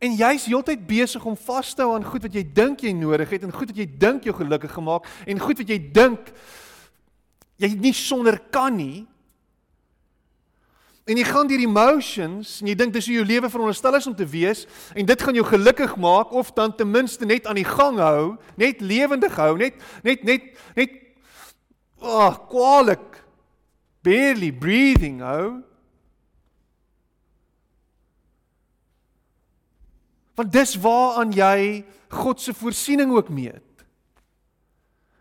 En 0.00 0.16
jy's 0.16 0.46
heeltyd 0.48 0.86
besig 0.88 1.24
om 1.28 1.36
vas 1.36 1.74
te 1.76 1.84
hou 1.84 1.92
aan 1.92 2.06
goed 2.08 2.24
wat 2.24 2.34
jy 2.34 2.42
dink 2.56 2.80
jy 2.80 2.94
nodig 2.96 3.30
het 3.34 3.44
en 3.44 3.52
goed 3.52 3.68
wat 3.72 3.80
jy 3.82 3.88
dink 4.00 4.24
jou 4.24 4.34
gelukkig 4.38 4.72
gemaak 4.72 5.08
en 5.28 5.42
goed 5.42 5.60
wat 5.60 5.72
jy 5.72 5.78
dink 5.92 6.30
jy 7.60 7.74
nie 7.76 7.92
sonder 7.92 8.38
kan 8.52 8.72
nie. 8.72 9.04
En 11.04 11.18
jy 11.18 11.26
gaan 11.28 11.48
deur 11.50 11.60
emotions 11.60 12.60
en 12.62 12.70
jy 12.70 12.76
dink 12.78 12.94
dis 12.94 13.10
hoe 13.10 13.18
jou 13.18 13.26
lewe 13.28 13.50
veronderstel 13.52 13.98
is 13.98 14.08
om 14.08 14.16
te 14.16 14.28
wees 14.28 14.64
en 14.96 15.08
dit 15.08 15.24
gaan 15.26 15.36
jou 15.36 15.44
gelukkig 15.44 15.96
maak 16.00 16.32
of 16.32 16.52
dan 16.56 16.72
ten 16.76 16.88
minste 16.88 17.28
net 17.28 17.48
aan 17.50 17.60
die 17.60 17.68
gang 17.68 18.00
hou, 18.00 18.36
net 18.56 18.80
lewendig 18.80 19.36
hou, 19.36 19.52
net 19.60 19.76
net 20.06 20.24
net 20.24 20.48
net 20.78 20.96
ag 22.00 22.38
oh, 22.38 22.48
kwalik. 22.48 23.20
Barely 24.00 24.48
breathing, 24.48 25.20
ou. 25.20 25.60
Want 30.40 30.52
dis 30.54 30.72
waaraan 30.80 31.34
jy 31.36 31.82
God 32.16 32.40
se 32.40 32.54
voorsiening 32.56 33.12
ook 33.12 33.28
meet. 33.28 33.84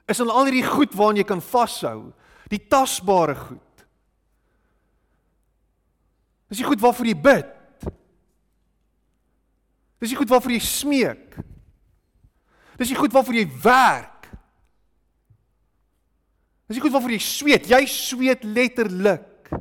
Is 0.08 0.22
aan 0.24 0.32
al 0.32 0.48
hierdie 0.48 0.64
goed 0.64 0.96
waaraan 0.96 1.20
jy 1.20 1.26
kan 1.28 1.42
vashou, 1.44 2.14
die 2.50 2.62
tasbare 2.72 3.36
goed. 3.36 3.84
Dis 6.50 6.64
die 6.64 6.66
goed 6.66 6.80
waarvoor 6.82 7.10
jy 7.12 7.18
bid. 7.20 7.52
Dis 10.00 10.14
die 10.14 10.18
goed 10.18 10.32
waarvoor 10.32 10.56
jy 10.56 10.62
smeek. 10.64 11.36
Dis 12.80 12.94
die 12.94 12.98
goed 12.98 13.14
waarvoor 13.14 13.36
jy 13.42 13.46
werk. 13.62 14.32
Dis 16.70 16.80
die 16.80 16.86
goed 16.86 16.96
waarvoor 16.96 17.18
jy 17.18 17.22
sweet. 17.28 17.68
Jy 17.68 17.84
sweet 17.92 18.48
letterlik. 18.48 19.52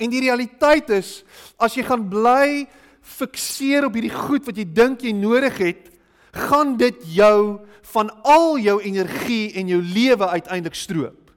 En 0.00 0.10
die 0.10 0.26
realiteit 0.26 0.90
is 0.98 1.20
as 1.60 1.78
jy 1.78 1.86
gaan 1.86 2.10
bly 2.10 2.66
fikseer 3.10 3.86
op 3.86 3.96
hierdie 3.96 4.14
goed 4.14 4.46
wat 4.48 4.58
jy 4.58 4.66
dink 4.66 5.02
jy 5.04 5.12
nodig 5.16 5.58
het, 5.60 5.88
gaan 6.30 6.76
dit 6.78 6.96
jou 7.16 7.60
van 7.92 8.10
al 8.22 8.58
jou 8.62 8.76
energie 8.86 9.50
en 9.58 9.70
jou 9.70 9.80
lewe 9.82 10.28
uiteindelik 10.28 10.78
stroop. 10.78 11.32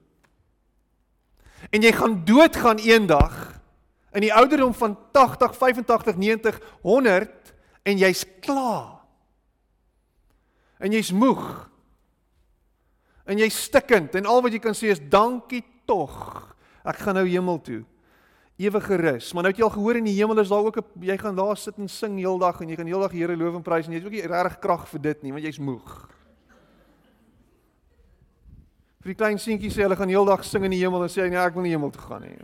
En 1.74 1.82
jy 1.82 1.90
gaan 1.96 2.20
doodgaan 2.28 2.78
eendag 2.78 3.34
in 4.14 4.22
die 4.22 4.34
ouderdom 4.34 4.74
van 4.78 4.94
80, 5.16 5.56
85, 5.58 6.16
90, 6.16 6.60
100 6.82 7.54
en 7.82 7.98
jy's 7.98 8.22
klaar. 8.44 9.00
En 10.78 10.92
jy's 10.94 11.10
moeg. 11.12 11.42
En 13.26 13.40
jy's 13.40 13.56
stikkend 13.66 14.14
en 14.14 14.28
al 14.28 14.44
wat 14.44 14.54
jy 14.54 14.60
kan 14.62 14.76
sê 14.76 14.92
is 14.92 15.02
dankie 15.10 15.64
tog. 15.88 16.14
Ek 16.84 17.00
gaan 17.02 17.18
nou 17.18 17.26
hemel 17.26 17.58
toe 17.64 17.82
ewige 18.56 18.96
rus. 18.96 19.32
Maar 19.32 19.42
nou 19.42 19.52
het 19.52 19.60
jy 19.60 19.66
al 19.66 19.74
gehoor 19.74 19.98
in 19.98 20.06
die 20.06 20.14
hemel 20.14 20.38
is 20.38 20.48
daar 20.48 20.64
ook 20.64 20.76
'n 20.78 21.02
jy 21.02 21.18
gaan 21.18 21.36
daar 21.36 21.56
sit 21.56 21.76
en 21.78 21.88
sing 21.88 22.18
heeldag 22.18 22.60
en 22.60 22.68
jy 22.68 22.76
gaan 22.76 22.86
heeldag 22.86 23.10
die 23.10 23.20
Here 23.20 23.36
loof 23.36 23.54
en 23.54 23.62
prys 23.62 23.86
en 23.86 23.92
jy 23.92 23.98
het 23.98 24.06
ook 24.06 24.12
nie 24.12 24.26
regtig 24.26 24.58
krag 24.58 24.88
vir 24.88 25.00
dit 25.00 25.22
nie 25.22 25.32
want 25.32 25.44
jy's 25.44 25.58
moeg. 25.58 26.08
Vir 29.00 29.12
die 29.12 29.14
klein 29.14 29.38
seentjie 29.38 29.70
sê 29.70 29.82
hulle 29.82 29.96
gaan 29.96 30.08
heeldag 30.08 30.44
sing 30.44 30.64
in 30.64 30.70
die 30.70 30.80
hemel 30.80 31.02
en 31.02 31.08
sê 31.08 31.22
hy 31.22 31.28
nee 31.28 31.38
ek 31.38 31.54
wil 31.54 31.62
nie 31.62 31.70
hemel 31.70 31.90
toe 31.90 32.02
gaan 32.02 32.22
nie. 32.22 32.38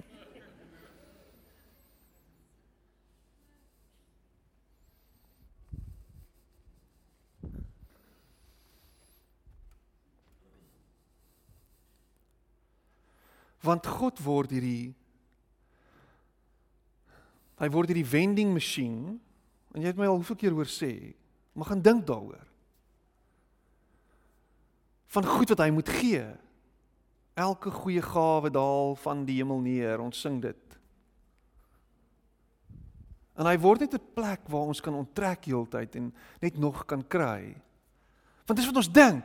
Want 13.62 13.86
God 13.86 14.18
word 14.24 14.50
hierdie 14.50 14.99
Hy 17.60 17.68
word 17.68 17.92
hierdie 17.92 18.08
vending 18.08 18.54
masjien 18.54 19.18
en 19.74 19.82
jy 19.82 19.90
het 19.92 19.98
my 20.00 20.08
al 20.08 20.16
hoeveel 20.18 20.38
keer 20.40 20.54
hoor 20.56 20.70
sê, 20.70 21.12
maar 21.54 21.68
gaan 21.68 21.82
dink 21.84 22.06
daaroor. 22.08 22.46
Van 25.10 25.26
goed 25.26 25.52
wat 25.52 25.62
hy 25.62 25.68
moet 25.74 25.90
gee. 25.90 26.24
Elke 27.38 27.70
goeie 27.74 28.02
gawe 28.02 28.50
daal 28.52 28.94
van 29.02 29.24
die 29.26 29.36
hemel 29.40 29.60
neer, 29.64 30.02
ons 30.02 30.18
sing 30.22 30.40
dit. 30.42 30.78
En 33.40 33.48
hy 33.48 33.56
word 33.60 33.80
net 33.80 33.94
'n 33.94 34.12
plek 34.14 34.48
waar 34.48 34.68
ons 34.68 34.80
kan 34.80 34.94
onttrek 34.94 35.44
heeltyd 35.44 35.96
en 35.96 36.12
net 36.40 36.58
nog 36.58 36.84
kan 36.86 37.02
kry. 37.06 37.56
Want 38.46 38.58
dis 38.58 38.66
wat 38.66 38.76
ons 38.76 38.92
dink. 38.92 39.24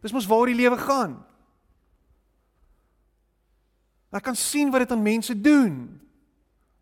Dis 0.00 0.12
mos 0.12 0.26
waar 0.26 0.46
die 0.46 0.54
lewe 0.54 0.78
gaan. 0.78 1.24
Ek 4.10 4.22
kan 4.22 4.36
sien 4.36 4.70
wat 4.70 4.80
dit 4.80 4.92
aan 4.92 5.02
mense 5.02 5.34
doen. 5.40 6.00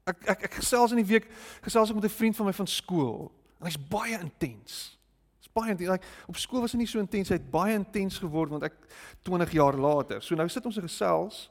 Ek 0.09 0.23
ek 0.35 0.47
ek 0.49 0.55
gesels 0.61 0.95
in 0.95 1.03
die 1.03 1.09
week 1.09 1.29
gesels 1.65 1.91
ek 1.91 1.99
met 1.99 2.05
'n 2.05 2.19
vriend 2.19 2.37
van 2.37 2.47
my 2.47 2.53
van 2.53 2.67
skool. 2.67 3.33
En 3.61 3.67
hy's 3.67 3.89
baie 3.89 4.19
intens. 4.19 4.99
Dit's 5.39 5.53
baie 5.53 5.71
intens. 5.71 5.91
Like, 5.91 6.07
op 6.27 6.37
skool 6.37 6.61
was 6.61 6.73
hy 6.73 6.79
nie 6.79 6.87
so 6.87 6.99
intens, 6.99 7.29
hy 7.29 7.39
het 7.39 7.51
baie 7.51 7.75
intens 7.75 8.19
geword 8.19 8.51
want 8.51 8.63
ek 8.63 8.75
20 9.23 9.53
jaar 9.53 9.77
later. 9.77 10.23
So 10.23 10.35
nou 10.35 10.49
sit 10.49 10.67
ons 10.67 10.77
in 10.77 10.89
gesels. 10.89 11.51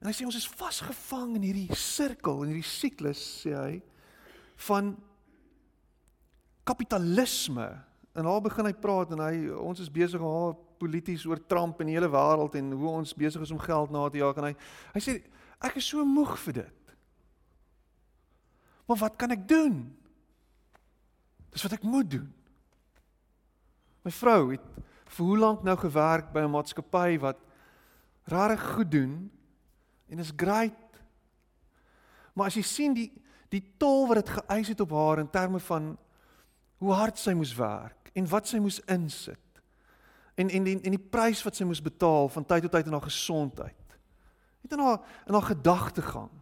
En 0.00 0.06
hy 0.06 0.14
sê 0.14 0.24
ons 0.24 0.36
is 0.38 0.48
vasgevang 0.48 1.34
in 1.36 1.42
hierdie 1.42 1.74
sirkel, 1.74 2.42
in 2.42 2.52
hierdie 2.52 2.70
siklus, 2.70 3.42
sê 3.42 3.54
hy, 3.56 3.82
van 4.68 4.96
kapitalisme. 6.68 7.66
En 8.14 8.26
daar 8.26 8.42
begin 8.44 8.68
hy 8.68 8.74
praat 8.78 9.12
en 9.14 9.22
hy 9.24 9.48
ons 9.58 9.80
is 9.82 9.90
besig 9.90 10.22
om 10.22 10.56
polities 10.78 11.26
oor 11.26 11.40
Trump 11.50 11.80
en 11.80 11.90
die 11.90 11.96
hele 11.96 12.10
wêreld 12.10 12.54
en 12.58 12.72
hoe 12.78 12.90
ons 13.00 13.14
besig 13.18 13.42
is 13.42 13.50
om 13.54 13.58
geld 13.58 13.90
na 13.90 14.04
te 14.08 14.20
jaag 14.20 14.38
en 14.38 14.50
hy 14.50 14.54
hy 14.94 15.02
sê 15.02 15.16
ek 15.66 15.80
is 15.80 15.88
so 15.90 16.04
moeg 16.06 16.36
vir 16.44 16.60
dit. 16.60 16.77
Maar 18.88 18.96
wat 18.96 19.16
kan 19.20 19.30
ek 19.36 19.44
doen? 19.48 19.82
Dis 21.52 21.62
wat 21.62 21.76
ek 21.76 21.84
moet 21.84 22.08
doen. 22.10 22.28
My 24.04 24.12
vrou 24.16 24.52
het 24.54 24.64
vir 25.08 25.24
hoe 25.24 25.38
lank 25.40 25.64
nou 25.64 25.76
gewerk 25.76 26.32
by 26.32 26.40
'n 26.40 26.52
maatskappy 26.52 27.18
wat 27.20 27.36
rarig 28.28 28.62
goed 28.74 28.90
doen 28.90 29.30
en 30.08 30.18
is 30.18 30.32
great. 30.36 31.00
Maar 32.32 32.46
as 32.46 32.54
jy 32.54 32.62
sien 32.62 32.94
die 32.94 33.12
die 33.48 33.64
tol 33.76 34.06
wat 34.08 34.16
dit 34.16 34.28
geëis 34.28 34.68
het 34.68 34.80
op 34.80 34.90
haar 34.90 35.18
in 35.18 35.30
terme 35.30 35.60
van 35.60 35.98
hoe 36.78 36.92
hard 36.92 37.18
sy 37.18 37.32
moes 37.32 37.54
werk 37.56 38.10
en 38.12 38.28
wat 38.28 38.46
sy 38.46 38.58
moes 38.58 38.80
insit. 38.80 39.62
En 40.34 40.48
en 40.48 40.66
en, 40.66 40.82
en 40.82 40.90
die 40.90 41.08
prys 41.10 41.42
wat 41.42 41.56
sy 41.56 41.64
moes 41.64 41.82
betaal 41.82 42.28
van 42.28 42.44
tyd 42.44 42.62
tot 42.62 42.72
tyd 42.72 42.86
in 42.86 42.92
haar 42.92 43.08
gesondheid. 43.08 43.98
Het 44.62 44.72
in 44.72 44.78
haar 44.78 45.00
in 45.26 45.34
haar 45.34 45.48
gedagtegang 45.48 46.37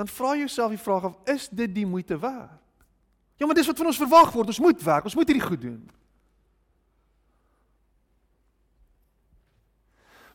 dan 0.00 0.08
vra 0.08 0.36
jouself 0.36 0.72
die 0.72 0.80
vraag 0.80 1.04
of 1.04 1.16
is 1.28 1.48
dit 1.52 1.74
die 1.74 1.86
moeite 1.86 2.16
werd? 2.18 2.56
Ja, 3.36 3.46
maar 3.46 3.54
dis 3.54 3.66
wat 3.68 3.76
van 3.76 3.86
ons 3.86 4.00
verwag 4.00 4.32
word. 4.32 4.46
Ons 4.46 4.60
moet 4.60 4.82
werk, 4.82 5.04
ons 5.04 5.14
moet 5.14 5.28
hierdie 5.28 5.44
goed 5.44 5.60
doen. 5.60 5.80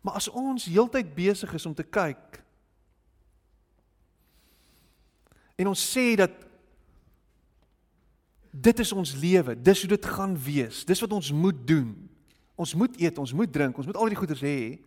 Maar 0.05 0.13
as 0.21 0.29
ons 0.29 0.67
heeltyd 0.69 1.15
besig 1.17 1.53
is 1.57 1.65
om 1.65 1.73
te 1.73 1.85
kyk 1.85 2.41
en 5.55 5.71
ons 5.71 5.81
sê 5.95 6.13
dat 6.19 6.33
dit 8.51 8.79
is 8.79 8.91
ons 8.93 9.13
lewe, 9.17 9.55
dis 9.57 9.81
hoe 9.81 9.89
dit 9.89 10.05
gaan 10.05 10.35
wees. 10.45 10.83
Dis 10.85 11.01
wat 11.01 11.13
ons 11.15 11.31
moet 11.31 11.57
doen. 11.67 11.89
Ons 12.55 12.73
moet 12.77 12.99
eet, 13.01 13.17
ons 13.17 13.33
moet 13.33 13.51
drink, 13.51 13.77
ons 13.77 13.87
moet 13.87 13.97
al 13.97 14.11
die 14.13 14.19
goeders 14.19 14.43
hê. 14.45 14.77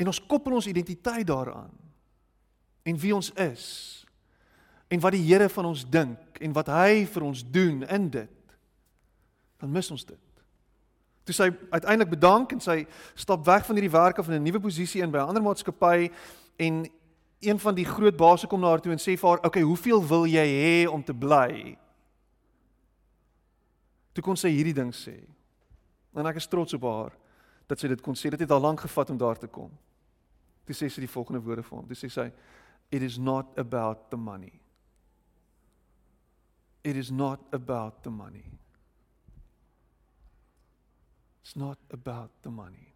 En 0.00 0.08
ons 0.08 0.20
koppel 0.26 0.56
ons 0.56 0.66
identiteit 0.66 1.26
daaraan. 1.26 1.70
En 2.88 2.98
wie 2.98 3.14
ons 3.14 3.32
is. 3.32 3.64
En 4.88 5.00
wat 5.00 5.12
die 5.12 5.24
Here 5.26 5.48
van 5.52 5.68
ons 5.68 5.84
dink 5.84 6.40
en 6.40 6.54
wat 6.56 6.70
hy 6.72 7.04
vir 7.04 7.26
ons 7.26 7.42
doen 7.44 7.82
in 7.84 8.08
dit. 8.10 8.54
Dan 9.60 9.72
mis 9.72 9.90
ons 9.92 10.04
dit. 10.08 10.22
Toe 11.28 11.36
sy 11.36 11.50
uiteindelik 11.70 12.14
bedank 12.14 12.54
en 12.56 12.62
sy 12.64 12.78
stap 13.14 13.44
weg 13.46 13.66
van 13.66 13.76
hierdie 13.76 13.92
werk 13.92 14.18
af 14.18 14.30
in 14.32 14.40
'n 14.40 14.42
nuwe 14.48 14.60
posisie 14.60 15.02
in 15.02 15.10
by 15.10 15.18
'n 15.18 15.28
ander 15.28 15.42
maatskappy 15.42 16.10
en 16.56 16.88
een 17.40 17.58
van 17.58 17.74
die 17.74 17.84
groot 17.84 18.16
baase 18.16 18.46
kom 18.46 18.60
na 18.60 18.68
haar 18.68 18.80
toe 18.80 18.92
en 18.92 18.98
sê 18.98 19.18
vir 19.18 19.28
haar, 19.28 19.38
"Oké, 19.38 19.46
okay, 19.46 19.62
hoeveel 19.62 20.06
wil 20.06 20.26
jy 20.26 20.46
hê 20.46 20.88
om 20.88 21.04
te 21.04 21.14
bly?" 21.14 21.76
Toe 24.12 24.22
kon 24.22 24.36
sy 24.36 24.48
hierdie 24.48 24.74
ding 24.74 24.94
sê. 24.94 25.20
En 26.14 26.26
ek 26.26 26.36
is 26.36 26.46
trots 26.46 26.74
op 26.74 26.82
haar 26.82 27.12
dat 27.66 27.78
sy 27.78 27.88
dit 27.88 28.00
kon 28.00 28.14
sê. 28.14 28.30
Dit 28.30 28.40
het 28.40 28.50
al 28.50 28.60
lank 28.60 28.80
gevat 28.80 29.10
om 29.10 29.16
daar 29.16 29.38
te 29.38 29.46
kom. 29.46 29.70
Toe 30.70 30.76
sê 30.78 30.86
sy 30.86 31.02
die 31.02 31.10
volgende 31.10 31.40
woorde 31.42 31.64
vir 31.66 31.74
hom. 31.74 31.86
Toe 31.90 31.98
sê 31.98 32.06
sy 32.06 32.28
it 32.94 33.02
is 33.02 33.16
not 33.18 33.58
about 33.58 34.04
the 34.12 34.16
money. 34.16 34.60
It 36.86 36.94
is 36.94 37.10
not 37.10 37.42
about 37.50 38.04
the 38.04 38.10
money. 38.14 38.46
It's 41.42 41.56
not 41.58 41.78
about 41.90 42.30
the 42.46 42.54
money. 42.54 42.94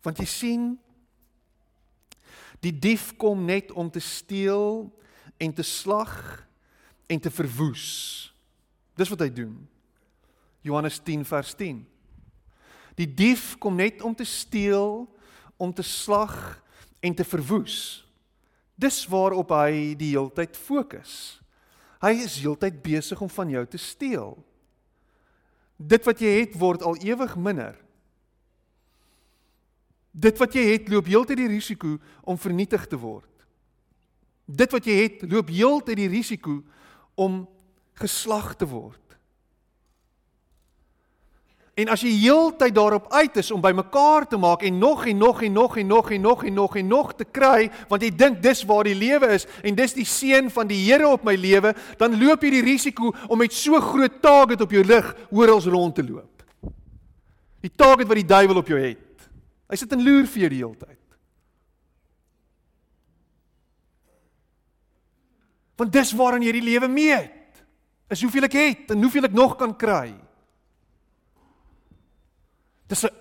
Want 0.00 0.24
jy 0.24 0.30
sien 0.32 0.68
die 2.64 2.72
dief 2.72 3.10
kom 3.20 3.44
net 3.44 3.68
om 3.76 3.92
te 3.92 4.00
steel 4.00 4.86
en 5.36 5.52
te 5.52 5.62
slag 5.76 6.16
en 7.04 7.20
te 7.20 7.28
verwoes. 7.28 7.90
Dis 8.96 9.12
wat 9.12 9.28
hy 9.28 9.34
doen. 9.44 9.58
Johannes 10.66 10.98
10 11.04 11.24
vers 11.24 11.54
10. 11.54 11.82
Die 12.98 13.06
dief 13.06 13.54
kom 13.62 13.76
net 13.78 14.02
om 14.02 14.14
te 14.14 14.26
steel, 14.26 15.06
om 15.56 15.72
te 15.74 15.82
slag 15.82 16.34
en 17.00 17.14
te 17.14 17.24
verwoes. 17.24 18.04
Dis 18.78 19.04
waarop 19.10 19.50
hy 19.54 19.94
die 19.98 20.12
heeltyd 20.14 20.56
fokus. 20.58 21.38
Hy 22.02 22.14
is 22.22 22.38
heeltyd 22.38 22.78
besig 22.82 23.20
om 23.22 23.30
van 23.30 23.50
jou 23.50 23.64
te 23.66 23.78
steel. 23.78 24.36
Dit 25.78 26.06
wat 26.06 26.22
jy 26.22 26.30
het 26.40 26.54
word 26.58 26.82
al 26.86 26.98
ewig 27.02 27.34
minder. 27.38 27.74
Dit 30.10 30.38
wat 30.42 30.54
jy 30.54 30.64
het 30.72 30.88
loop 30.90 31.06
heeltyd 31.10 31.38
die 31.38 31.50
risiko 31.50 31.96
om 32.26 32.38
vernietig 32.38 32.86
te 32.90 32.98
word. 32.98 33.26
Dit 34.48 34.72
wat 34.72 34.86
jy 34.88 34.96
het, 35.02 35.26
loop 35.28 35.50
heeltyd 35.52 36.00
die 36.00 36.10
risiko 36.10 36.62
om 37.18 37.44
geslag 37.98 38.54
te 38.58 38.66
word. 38.66 39.02
En 41.78 41.92
as 41.94 42.02
jy 42.02 42.10
heeltyd 42.24 42.74
daarop 42.74 43.06
uit 43.14 43.36
is 43.38 43.52
om 43.54 43.62
bymekaar 43.62 44.26
te 44.26 44.38
maak 44.40 44.64
en 44.66 44.78
nog 44.78 45.04
en 45.06 45.18
nog 45.18 45.42
en 45.42 45.52
nog 45.52 45.76
en 45.78 45.86
nog 45.86 46.10
en 46.10 46.20
nog 46.20 46.42
en 46.44 46.54
nog 46.54 46.76
en 46.76 46.88
nog 46.90 47.12
te 47.14 47.24
kry, 47.24 47.70
want 47.88 48.02
jy 48.02 48.10
dink 48.10 48.40
dis 48.42 48.64
waar 48.66 48.88
die 48.88 48.96
lewe 48.98 49.30
is 49.36 49.46
en 49.62 49.78
dis 49.78 49.94
die 49.94 50.06
seën 50.08 50.50
van 50.50 50.66
die 50.66 50.80
Here 50.88 51.06
op 51.06 51.22
my 51.22 51.36
lewe, 51.38 51.74
dan 52.00 52.18
loop 52.18 52.42
jy 52.42 52.50
die 52.56 52.64
risiko 52.66 53.12
om 53.28 53.38
met 53.38 53.54
so 53.54 53.78
groot 53.80 54.18
target 54.22 54.66
op 54.66 54.74
jou 54.74 54.82
lig 54.82 55.14
oral 55.30 55.62
rond 55.70 55.94
te 55.94 56.02
loop. 56.02 56.42
Die 57.62 57.70
target 57.70 58.10
wat 58.10 58.22
die 58.24 58.26
duiwel 58.26 58.58
op 58.58 58.74
jou 58.74 58.78
het. 58.82 59.28
Hy 59.70 59.78
sit 59.78 59.92
en 59.94 60.02
loer 60.02 60.26
vir 60.26 60.46
jou 60.46 60.50
die 60.50 60.62
hele 60.64 60.78
tyd. 60.82 61.02
Want 65.78 65.94
dis 65.94 66.16
waaraan 66.18 66.42
jy 66.42 66.58
die 66.58 66.68
lewe 66.72 66.88
meet. 66.90 67.66
Is 68.10 68.22
hoeveel 68.24 68.48
ek 68.48 68.56
het 68.58 68.96
en 68.96 69.04
hoeveel 69.04 69.28
ek 69.28 69.36
nog 69.36 69.54
kan 69.60 69.76
kry. 69.78 70.16
Dis 72.88 73.04
'n 73.04 73.14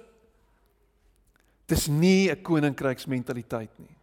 Dis 1.67 1.87
nie 1.87 2.31
'n 2.31 2.41
koninkryksmentaliteit 2.41 3.79
nie. 3.79 3.95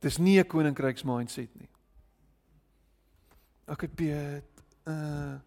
Dis 0.00 0.18
nie 0.18 0.38
'n 0.38 0.46
koninkryks 0.46 1.04
mindset 1.04 1.48
nie. 1.56 1.68
Okay, 3.66 3.88
Piet. 3.88 4.44
Uh 4.86 5.38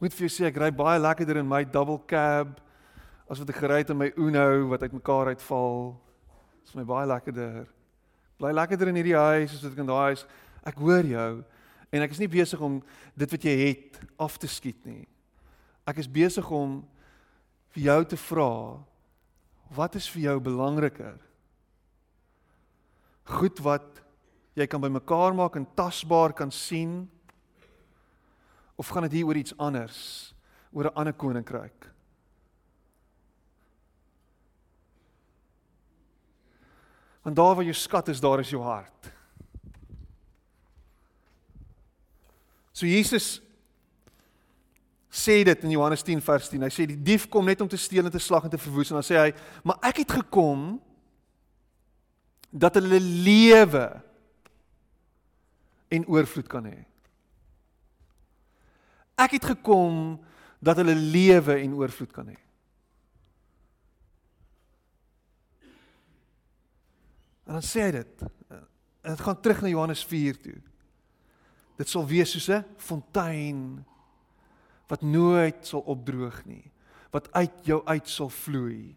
Moet 0.00 0.14
vir 0.14 0.28
jou 0.28 0.32
sê 0.32 0.46
ek 0.46 0.56
ry 0.56 0.70
baie 0.70 0.98
lekkerder 0.98 1.36
in 1.36 1.48
my 1.48 1.62
double 1.62 1.98
cab 2.08 2.58
as 3.28 3.38
wat 3.38 3.50
ek 3.50 3.56
gery 3.56 3.82
het 3.82 3.90
in 3.90 3.98
my 3.98 4.10
Uno 4.16 4.68
wat 4.68 4.80
uitmekaar 4.80 5.26
uitval. 5.26 6.00
Dis 6.64 6.74
my 6.74 6.84
baie 6.84 7.06
lekkerder. 7.06 7.68
Bly 8.38 8.52
lekkerder 8.52 8.88
in 8.88 8.96
hierdie 8.96 9.16
huis 9.16 9.52
as 9.52 9.62
wat 9.62 9.72
ek 9.72 9.78
in 9.78 9.86
daai 9.86 10.06
huis. 10.08 10.24
Ek 10.64 10.80
hoor 10.80 11.04
jou 11.04 11.44
en 11.92 12.02
ek 12.02 12.10
is 12.10 12.18
nie 12.18 12.32
besig 12.32 12.60
om 12.60 12.82
dit 13.14 13.30
wat 13.30 13.44
jy 13.44 13.56
het 13.68 14.00
af 14.16 14.38
te 14.38 14.48
skiet 14.48 14.80
nie. 14.86 15.04
Ek 15.90 15.98
is 15.98 16.10
besig 16.10 16.46
om 16.54 16.80
vir 17.74 17.82
jou 17.88 17.98
te 18.12 18.18
vra 18.28 18.52
wat 19.74 19.96
is 19.98 20.06
vir 20.10 20.28
jou 20.28 20.36
belangriker? 20.42 21.18
Goed 23.30 23.62
wat 23.62 24.00
jy 24.58 24.66
kan 24.70 24.82
bymekaar 24.82 25.34
maak 25.34 25.58
en 25.58 25.68
tasbaar 25.78 26.34
kan 26.36 26.50
sien 26.54 27.04
of 28.78 28.90
gaan 28.90 29.06
dit 29.06 29.18
hier 29.18 29.28
oor 29.28 29.38
iets 29.38 29.54
anders, 29.58 30.34
oor 30.72 30.86
'n 30.90 30.96
ander 30.96 31.12
koninkryk? 31.12 31.90
Want 37.22 37.36
daar 37.36 37.54
waar 37.54 37.64
jou 37.64 37.74
skat 37.74 38.08
is, 38.08 38.20
daar 38.20 38.40
is 38.40 38.50
jou 38.50 38.62
hart. 38.62 39.12
So 42.72 42.86
Jesus 42.86 43.40
sê 45.10 45.42
dit 45.44 45.64
in 45.66 45.74
Johannes 45.74 46.02
10 46.06 46.22
vers 46.22 46.48
10. 46.48 46.62
Hy 46.62 46.70
sê 46.70 46.86
die 46.86 47.02
dief 47.02 47.26
kom 47.28 47.44
net 47.50 47.60
om 47.60 47.68
te 47.68 47.78
steel 47.80 48.06
en 48.06 48.14
te 48.14 48.22
slag 48.22 48.46
en 48.46 48.52
te 48.52 48.60
verwoes 48.62 48.92
en 48.92 49.00
dan 49.00 49.06
sê 49.06 49.18
hy, 49.18 49.32
"Maar 49.64 49.78
ek 49.82 49.96
het 49.96 50.12
gekom 50.12 50.80
dat 52.50 52.74
hulle 52.74 53.00
lewe 53.00 54.02
en 55.90 56.06
oorvloed 56.06 56.48
kan 56.48 56.64
hê." 56.64 56.84
Ek 59.18 59.30
het 59.30 59.44
gekom 59.44 60.20
dat 60.60 60.76
hulle 60.76 60.94
lewe 60.94 61.58
en 61.60 61.74
oorvloed 61.74 62.12
kan 62.12 62.28
hê. 62.28 62.38
En 67.50 67.58
dan 67.58 67.62
sê 67.66 67.88
hy 67.88 67.90
dit. 67.90 68.22
En 69.02 69.10
dit 69.10 69.20
gaan 69.20 69.40
terug 69.40 69.62
na 69.62 69.68
Johannes 69.68 70.04
4 70.04 70.40
toe. 70.40 70.58
Dit 71.80 71.88
sal 71.88 72.06
wees 72.06 72.30
soos 72.30 72.48
'n 72.48 72.64
fontein 72.76 73.84
wat 74.90 75.02
nooit 75.06 75.62
sal 75.66 75.84
opdroog 75.86 76.42
nie, 76.48 76.64
wat 77.14 77.28
uit 77.36 77.66
jou 77.66 77.80
uit 77.86 78.08
sal 78.10 78.30
vloei. 78.30 78.94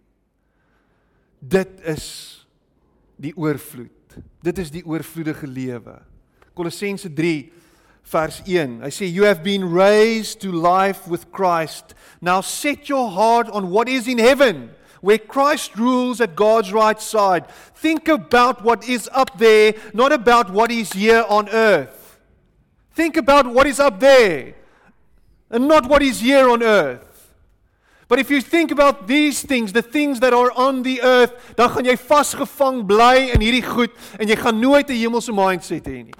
Dit 1.39 1.81
is 1.85 2.07
die 3.21 3.33
oorvloed. 3.37 4.17
Dit 4.45 4.61
is 4.61 4.71
die 4.73 4.83
oorvloedige 4.85 5.47
lewe. 5.47 5.99
Kolossense 6.57 7.09
3 7.13 7.51
vers 8.13 8.39
1. 8.45 8.79
Hy 8.83 8.91
sê 8.93 9.09
you 9.09 9.27
have 9.27 9.45
been 9.45 9.65
raised 9.69 10.41
to 10.41 10.53
life 10.53 11.09
with 11.09 11.29
Christ. 11.31 11.93
Now 12.21 12.41
set 12.41 12.89
your 12.89 13.11
heart 13.13 13.49
on 13.49 13.69
what 13.73 13.89
is 13.89 14.07
in 14.07 14.21
heaven 14.21 14.71
where 15.03 15.19
Christ 15.19 15.75
rules 15.75 16.21
at 16.21 16.33
God's 16.33 16.71
right 16.71 16.99
side. 17.01 17.49
Think 17.75 18.07
about 18.07 18.63
what 18.63 18.87
is 18.87 19.09
up 19.11 19.37
there, 19.37 19.73
not 19.91 20.13
about 20.13 20.49
what 20.49 20.71
is 20.71 20.93
here 20.93 21.25
on 21.27 21.49
earth. 21.49 22.21
Think 22.95 23.17
about 23.17 23.51
what 23.51 23.67
is 23.67 23.81
up 23.81 23.99
there 23.99 24.55
and 25.53 25.67
not 25.67 25.85
what 25.85 26.01
is 26.01 26.19
here 26.19 26.49
on 26.49 26.63
earth. 26.63 27.13
But 28.07 28.19
if 28.19 28.29
you 28.29 28.41
think 28.41 28.71
about 28.71 29.07
these 29.07 29.41
things, 29.41 29.71
the 29.71 29.81
things 29.81 30.19
that 30.19 30.33
are 30.33 30.51
on 30.51 30.83
the 30.83 31.01
earth, 31.01 31.33
dan 31.55 31.69
gaan 31.69 31.87
jy 31.87 31.95
vasgevang 31.97 32.83
bly 32.89 33.31
in 33.33 33.41
hierdie 33.41 33.63
goed 33.63 33.93
en 34.19 34.27
jy 34.27 34.35
gaan 34.37 34.59
nooit 34.59 34.89
'n 34.89 34.97
hemelse 34.97 35.31
mindset 35.31 35.85
hê 35.85 36.03
nie. 36.09 36.17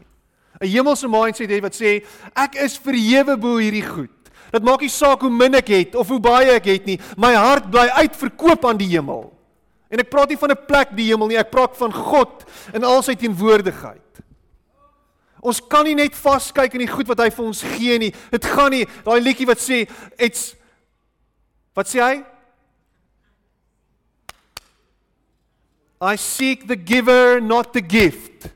'n 0.61 0.69
Hemelse 0.69 1.07
mindset 1.09 1.49
hê 1.49 1.61
wat 1.61 1.73
sê 1.73 2.05
ek 2.35 2.55
is 2.55 2.77
verhewe 2.77 3.35
bo 3.37 3.57
hierdie 3.57 3.85
goed. 3.85 4.13
Dit 4.53 4.63
maak 4.63 4.81
nie 4.81 4.89
saak 4.89 5.21
hoe 5.21 5.29
min 5.29 5.55
ek 5.55 5.67
het 5.67 5.95
of 5.95 6.07
hoe 6.07 6.19
baie 6.19 6.53
ek 6.53 6.65
het 6.65 6.85
nie, 6.85 6.99
my 7.17 7.33
hart 7.33 7.71
bly 7.71 7.89
uitverkoop 7.89 8.65
aan 8.65 8.77
die 8.77 8.87
hemel. 8.87 9.33
En 9.89 9.99
ek 9.99 10.09
praat 10.09 10.29
nie 10.29 10.37
van 10.37 10.51
'n 10.51 10.65
plek 10.67 10.95
die 10.95 11.09
hemel 11.09 11.27
nie, 11.27 11.37
ek 11.37 11.51
praat 11.51 11.77
van 11.77 11.91
God 11.91 12.45
in 12.73 12.83
al 12.83 13.01
sy 13.01 13.15
teenwoordigheid. 13.15 14.22
Ons 15.43 15.59
kan 15.69 15.83
nie 15.83 15.97
net 15.99 16.15
vaskyk 16.15 16.77
in 16.77 16.85
die 16.85 16.91
goed 16.91 17.09
wat 17.11 17.19
hy 17.19 17.29
vir 17.35 17.45
ons 17.45 17.63
gee 17.75 17.97
nie. 17.99 18.13
Dit 18.31 18.47
gaan 18.47 18.71
nie. 18.71 18.85
Daai 19.03 19.19
liedjie 19.19 19.47
wat 19.49 19.59
sê 19.59 19.83
it's 20.17 20.53
Wat 21.73 21.89
sê 21.89 22.01
hy? 22.01 22.17
I 26.03 26.15
seek 26.19 26.67
the 26.67 26.75
giver 26.75 27.41
not 27.41 27.73
the 27.73 27.81
gift. 27.81 28.51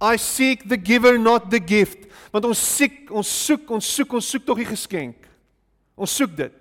I 0.00 0.16
seek 0.16 0.68
the 0.68 0.76
giver 0.76 1.18
not 1.18 1.50
the 1.50 1.60
gift. 1.60 2.08
Want 2.32 2.48
ons 2.48 2.58
soek, 2.58 3.10
ons 3.10 3.28
soek, 3.28 3.70
ons 3.70 3.86
soek, 3.86 4.16
ons 4.18 4.30
soek 4.34 4.46
tog 4.46 4.58
die 4.62 4.68
geskenk. 4.68 5.28
Ons 5.98 6.14
soek 6.18 6.34
dit. 6.38 6.56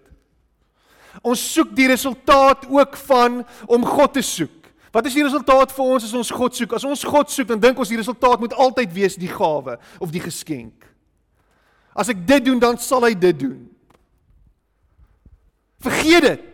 Ons 1.25 1.41
soek 1.41 1.71
die 1.77 1.87
resultaat 1.89 2.67
ook 2.69 2.97
van 3.07 3.41
om 3.65 3.85
God 3.87 4.17
te 4.17 4.25
soek. 4.25 4.66
Wat 4.91 5.05
is 5.05 5.15
die 5.17 5.23
resultaat 5.23 5.71
vir 5.75 5.85
ons 5.85 6.05
as 6.07 6.13
ons 6.15 6.31
God 6.31 6.55
soek? 6.55 6.75
As 6.77 6.85
ons 6.87 7.03
God 7.03 7.31
soek, 7.31 7.47
dan 7.49 7.61
dink 7.63 7.79
ons 7.79 7.91
die 7.91 7.99
resultaat 7.99 8.39
moet 8.39 8.55
altyd 8.55 8.93
wees 8.95 9.17
die 9.19 9.31
gawe 9.31 9.77
of 9.99 10.13
die 10.13 10.23
geskenk. 10.23 10.87
As 11.97 12.11
ek 12.13 12.21
dit 12.29 12.45
doen, 12.45 12.59
dan 12.61 12.77
sal 12.79 13.03
hy 13.07 13.13
dit 13.17 13.39
doen. 13.39 13.57
Vergeet 15.83 16.25
dit 16.25 16.45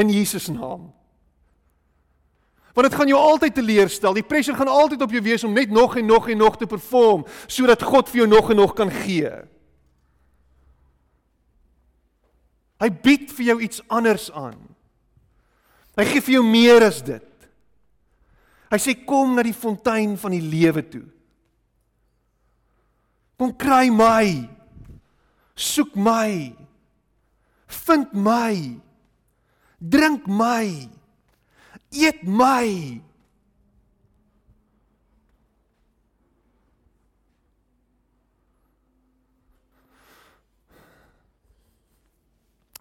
in 0.00 0.10
Jesus 0.10 0.48
naam. 0.52 0.90
Want 2.74 2.88
dit 2.88 2.96
gaan 2.98 3.08
jou 3.08 3.20
altyd 3.20 3.54
teleurstel. 3.54 4.16
Die 4.16 4.26
pressure 4.26 4.56
gaan 4.58 4.68
altyd 4.68 5.02
op 5.02 5.12
jou 5.14 5.22
wees 5.22 5.44
om 5.46 5.54
net 5.54 5.70
nog 5.70 5.96
en 5.96 6.06
nog 6.06 6.28
en 6.28 6.38
nog 6.38 6.56
te 6.58 6.66
perform 6.66 7.22
sodat 7.46 7.82
God 7.82 8.10
vir 8.10 8.24
jou 8.24 8.28
nog 8.28 8.50
en 8.50 8.58
nog 8.58 8.74
kan 8.74 8.90
gee. 8.90 9.30
Hy 12.82 12.90
bied 12.90 13.30
vir 13.32 13.52
jou 13.52 13.60
iets 13.62 13.82
anders 13.86 14.26
aan. 14.34 14.73
Hy 15.94 16.04
gee 16.08 16.22
vir 16.26 16.36
jou 16.38 16.44
meer 16.46 16.82
as 16.82 16.98
dit. 17.06 17.30
Hy 18.72 18.78
sê 18.82 18.96
kom 19.06 19.36
na 19.36 19.44
die 19.46 19.54
fontein 19.54 20.16
van 20.18 20.34
die 20.34 20.42
lewe 20.42 20.82
toe. 20.82 21.04
Kom 23.38 23.52
kry 23.54 23.86
my. 23.94 24.26
Soek 25.54 25.94
my. 25.94 26.50
Vind 27.86 28.14
my. 28.18 28.54
Drink 29.78 30.26
my. 30.26 30.66
Eet 31.94 32.26
my. 32.26 32.66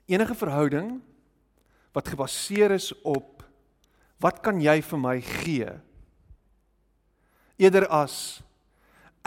Enige 0.10 0.36
verhouding 0.36 0.98
wat 1.94 2.10
gebaseer 2.10 2.74
is 2.76 2.92
op 3.02 3.44
wat 4.24 4.40
kan 4.40 4.62
jy 4.64 4.78
vir 4.88 5.00
my 5.00 5.18
gee? 5.20 5.72
Eerder 7.60 7.86
as 7.92 8.40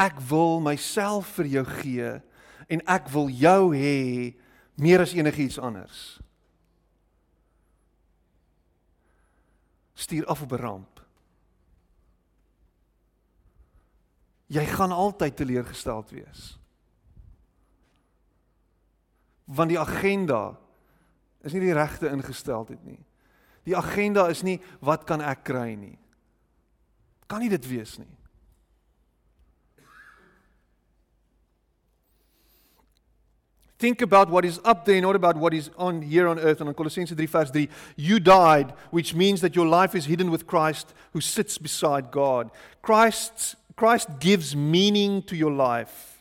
ek 0.00 0.18
wil 0.28 0.60
myself 0.64 1.36
vir 1.36 1.50
jou 1.58 1.64
gee 1.82 2.12
en 2.72 2.82
ek 2.88 3.10
wil 3.12 3.28
jou 3.32 3.74
hê 3.76 4.32
meer 4.80 5.04
as 5.04 5.14
enigiets 5.16 5.60
anders. 5.60 6.18
Stuur 9.96 10.26
af 10.26 10.42
op 10.42 10.52
'n 10.52 10.60
ramp. 10.60 11.00
Jy 14.46 14.64
gaan 14.64 14.92
altyd 14.92 15.36
teleurgesteld 15.36 16.10
wees. 16.10 16.58
Want 19.44 19.68
die 19.68 19.80
agenda 19.80 20.58
is 21.46 21.54
nie 21.54 21.62
die 21.62 21.76
regte 21.76 22.10
ingesteldheid 22.10 22.82
nie. 22.84 23.00
Die 23.66 23.76
agenda 23.76 24.28
is 24.30 24.44
nie 24.46 24.60
wat 24.84 25.06
kan 25.06 25.22
ek 25.24 25.44
kry 25.48 25.74
nie. 25.74 25.96
Kan 27.26 27.42
nie 27.42 27.50
dit 27.50 27.66
wees 27.70 27.96
nie. 27.98 28.12
Think 33.78 34.00
about 34.00 34.30
what 34.30 34.46
is 34.46 34.58
up 34.64 34.86
there, 34.86 35.00
not 35.02 35.16
about 35.16 35.36
what 35.36 35.52
is 35.52 35.70
on 35.76 36.00
here 36.00 36.28
on 36.28 36.38
earth. 36.38 36.60
And 36.60 36.68
in 36.68 36.74
Colossians 36.74 37.12
3, 37.12 37.26
verse 37.26 37.50
3, 37.50 37.68
you 37.96 38.18
died, 38.18 38.72
which 38.90 39.14
means 39.14 39.42
that 39.42 39.54
your 39.54 39.66
life 39.66 39.94
is 39.94 40.06
hidden 40.06 40.30
with 40.30 40.46
Christ 40.46 40.94
who 41.12 41.20
sits 41.20 41.58
beside 41.58 42.10
God. 42.10 42.50
Christ's, 42.80 43.54
Christ 43.76 44.08
gives 44.18 44.56
meaning 44.56 45.22
to 45.24 45.36
your 45.36 45.52
life. 45.52 46.15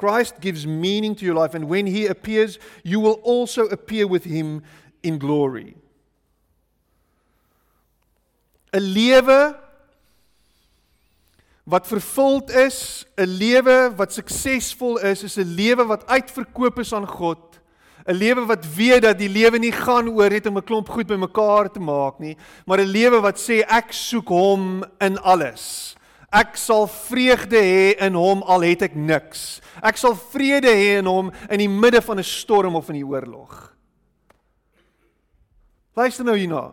Christ 0.00 0.40
gives 0.40 0.66
meaning 0.66 1.14
to 1.16 1.26
your 1.26 1.34
life, 1.34 1.54
and 1.54 1.68
when 1.68 1.86
He 1.86 2.06
appears, 2.06 2.58
you 2.82 3.00
will 3.00 3.20
also 3.22 3.66
appear 3.66 4.06
with 4.06 4.24
Him 4.24 4.62
in 5.02 5.18
glory. 5.18 5.76
A 8.72 8.80
lewe 8.80 9.56
wat 11.64 11.86
vervuld 11.86 12.50
is, 12.50 13.04
'n 13.16 13.28
lewe 13.28 13.92
wat 13.96 14.12
suksesvol 14.12 14.96
is, 15.04 15.22
is 15.22 15.36
'n 15.36 15.54
lewe 15.54 15.84
wat 15.86 16.06
uitverkoop 16.06 16.78
is 16.78 16.92
aan 16.92 17.06
God. 17.06 17.60
'n 18.08 18.16
Lewe 18.16 18.46
wat 18.46 18.64
weet 18.74 19.02
dat 19.02 19.18
die 19.18 19.28
lewe 19.28 19.58
nie 19.58 19.72
gaan 19.72 20.08
oor 20.08 20.30
net 20.30 20.46
om 20.46 20.56
'n 20.56 20.64
klomp 20.64 20.88
goed 20.88 21.06
bymekaar 21.06 21.70
te 21.70 21.80
maak 21.80 22.18
nie, 22.18 22.36
maar 22.66 22.80
'n 22.80 22.88
lewe 22.88 23.20
wat 23.20 23.36
sê 23.38 23.62
ek 23.68 23.92
soek 23.92 24.28
hom 24.28 24.84
in 25.00 25.18
alles. 25.18 25.94
Ek 26.30 26.54
sal 26.54 26.86
vreugde 26.86 27.58
hê 27.58 27.96
in 28.06 28.14
hom 28.14 28.44
al 28.46 28.62
het 28.62 28.84
ek 28.86 28.94
niks. 28.94 29.58
Ek 29.82 29.98
sal 29.98 30.14
vrede 30.14 30.70
hê 30.70 31.00
in 31.00 31.08
hom 31.10 31.32
in 31.50 31.58
die 31.58 31.68
midde 31.68 31.98
van 32.06 32.22
'n 32.22 32.24
storm 32.24 32.76
of 32.78 32.88
in 32.88 33.02
die 33.02 33.06
oorlog. 33.06 33.74
Luister 35.96 36.24
nou 36.24 36.36
hierna. 36.36 36.70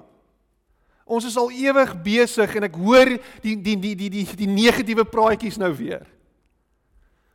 Ons 1.06 1.26
is 1.26 1.38
al 1.38 1.50
ewig 1.52 1.96
besig 2.04 2.56
en 2.56 2.64
ek 2.64 2.76
hoor 2.76 3.18
die 3.42 3.56
die 3.56 3.76
die 3.76 3.96
die 3.96 4.10
die 4.10 4.26
die 4.36 4.48
negatiewe 4.48 5.06
praatjies 5.06 5.58
nou 5.58 5.74
weer. 5.74 6.06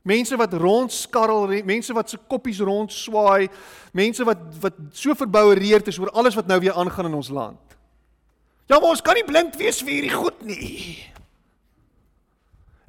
Mense 0.02 0.36
wat 0.36 0.52
rondskarrel, 0.52 1.62
mense 1.64 1.94
wat 1.94 2.10
se 2.10 2.18
koppies 2.28 2.58
rondswaai, 2.58 3.48
mense 3.92 4.24
wat 4.24 4.38
wat 4.60 4.74
so 4.92 5.14
verboureerd 5.14 5.88
is 5.88 5.98
oor 5.98 6.10
alles 6.10 6.34
wat 6.34 6.46
nou 6.46 6.60
weer 6.60 6.74
aangaan 6.74 7.06
in 7.06 7.14
ons 7.14 7.30
land. 7.30 7.58
Ja, 8.68 8.78
maar 8.78 8.94
ons 8.94 9.02
kan 9.02 9.14
nie 9.14 9.26
blind 9.26 9.56
wees 9.56 9.82
vir 9.82 9.90
hierdie 9.90 10.14
goed 10.14 10.42
nie. 10.46 11.11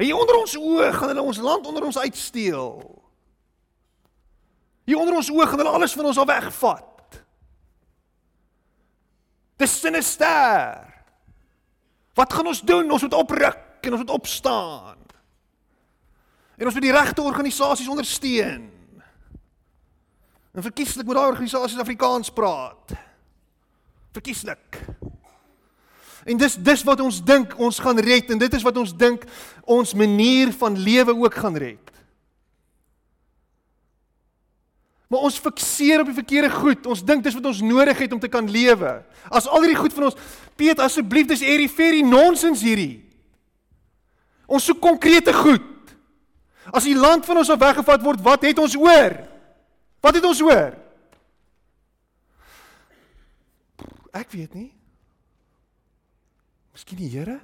Hier 0.03 0.17
onder 0.19 0.35
ons 0.35 0.55
oë 0.59 0.89
gaan 0.97 1.13
hulle 1.13 1.23
ons 1.23 1.39
land 1.39 1.67
onder 1.69 1.85
ons 1.87 1.97
uitsteel. 1.97 2.73
Hier 4.83 4.99
onder 4.99 5.15
ons 5.15 5.29
oë 5.31 5.47
gaan 5.47 5.61
hulle 5.63 5.75
alles 5.77 5.95
van 5.95 6.09
ons 6.09 6.19
al 6.19 6.27
wegvat. 6.27 7.19
Dis 9.63 9.77
sinister. 9.79 10.81
Wat 12.19 12.35
gaan 12.35 12.51
ons 12.51 12.61
doen? 12.67 12.91
Ons 12.91 13.05
moet 13.07 13.15
opruk 13.15 13.87
en 13.87 13.95
ons 13.95 14.03
moet 14.03 14.15
opstaan. 14.17 14.99
En 16.59 16.67
ons 16.67 16.75
moet 16.75 16.85
die 16.85 16.95
regte 16.95 17.23
organisasies 17.23 17.89
ondersteun. 17.89 18.67
En 20.53 20.65
verkieslik 20.67 21.07
moet 21.07 21.17
daai 21.17 21.31
organisasies 21.31 21.79
Afrikaans 21.81 22.29
praat. 22.29 22.93
Verkieslik. 24.13 24.83
En 26.25 26.37
dis 26.39 26.55
dis 26.55 26.83
wat 26.87 27.01
ons 27.03 27.19
dink 27.25 27.55
ons 27.59 27.79
gaan 27.83 27.99
red 27.99 28.29
en 28.31 28.39
dit 28.39 28.53
is 28.53 28.63
wat 28.63 28.77
ons 28.79 28.93
dink 28.95 29.25
ons 29.63 29.95
manier 29.97 30.53
van 30.55 30.77
lewe 30.79 31.15
ook 31.23 31.35
gaan 31.35 31.57
red. 31.59 31.93
Maar 35.11 35.27
ons 35.27 35.37
fikseer 35.37 36.01
op 36.01 36.07
die 36.09 36.17
verkeerde 36.17 36.49
goed. 36.49 36.87
Ons 36.89 37.03
dink 37.05 37.21
dis 37.21 37.35
wat 37.37 37.45
ons 37.45 37.61
nodig 37.61 37.99
het 38.01 38.13
om 38.15 38.21
te 38.21 38.31
kan 38.31 38.47
lewe. 38.49 38.95
As 39.29 39.45
al 39.45 39.61
hierdie 39.61 39.77
goed 39.77 39.93
van 39.93 40.07
ons, 40.09 40.17
Piet, 40.57 40.79
asseblief, 40.81 41.27
dis 41.29 41.43
eriferie 41.45 42.05
nonsens 42.05 42.63
hierdie. 42.65 43.03
Ons 44.49 44.65
soek 44.69 44.81
konkrete 44.81 45.33
goed. 45.33 45.69
As 46.73 46.87
die 46.87 46.97
land 46.97 47.25
van 47.25 47.41
ons 47.41 47.51
af 47.53 47.61
weggevat 47.61 48.01
word, 48.05 48.23
wat 48.25 48.45
het 48.47 48.61
ons 48.61 48.75
oor? 48.79 49.19
Wat 50.01 50.17
het 50.17 50.25
ons 50.25 50.41
oor? 50.41 50.73
Ek 54.13 54.29
weet 54.33 54.53
nie. 54.57 54.71
Miskien 56.73 56.99
die 56.99 57.11
Here? 57.13 57.39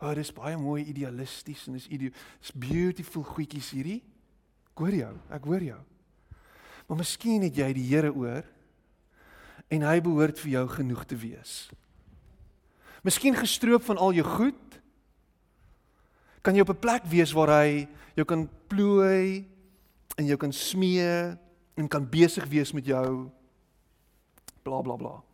Oh, 0.00 0.12
dis 0.16 0.32
baie 0.32 0.56
mooi 0.56 0.86
idealisties 0.88 1.66
en 1.68 1.76
dis 1.76 1.88
ideo, 1.92 2.12
dis 2.40 2.52
beautiful 2.56 3.24
goedjies 3.24 3.68
hierdie. 3.76 4.00
Ek 4.70 4.80
hoor 4.80 4.96
jou, 4.96 5.12
ek 5.36 5.48
hoor 5.48 5.66
jou. 5.66 5.80
Maar 6.88 7.00
miskien 7.02 7.44
het 7.44 7.58
jy 7.60 7.68
die 7.76 7.86
Here 7.90 8.12
oor 8.12 8.46
en 9.70 9.84
hy 9.86 10.00
behoort 10.02 10.40
vir 10.42 10.54
jou 10.56 10.64
genoeg 10.72 11.04
te 11.06 11.18
wees. 11.20 11.54
Miskien 13.06 13.36
gestroop 13.38 13.84
van 13.86 14.00
al 14.00 14.16
jou 14.16 14.26
goed 14.26 14.80
kan 16.44 16.56
jy 16.56 16.64
op 16.64 16.72
'n 16.72 16.80
plek 16.80 17.04
wees 17.04 17.32
waar 17.32 17.62
hy 17.62 17.88
jou 18.16 18.24
kan 18.24 18.48
plooi 18.68 19.44
en 20.16 20.26
jou 20.26 20.36
kan 20.36 20.52
smee 20.52 21.36
en 21.76 21.88
kan 21.88 22.08
besig 22.08 22.44
wees 22.48 22.72
met 22.72 22.84
jou 22.84 23.30
bla 24.62 24.80
bla 24.82 24.96
bla. 24.96 25.29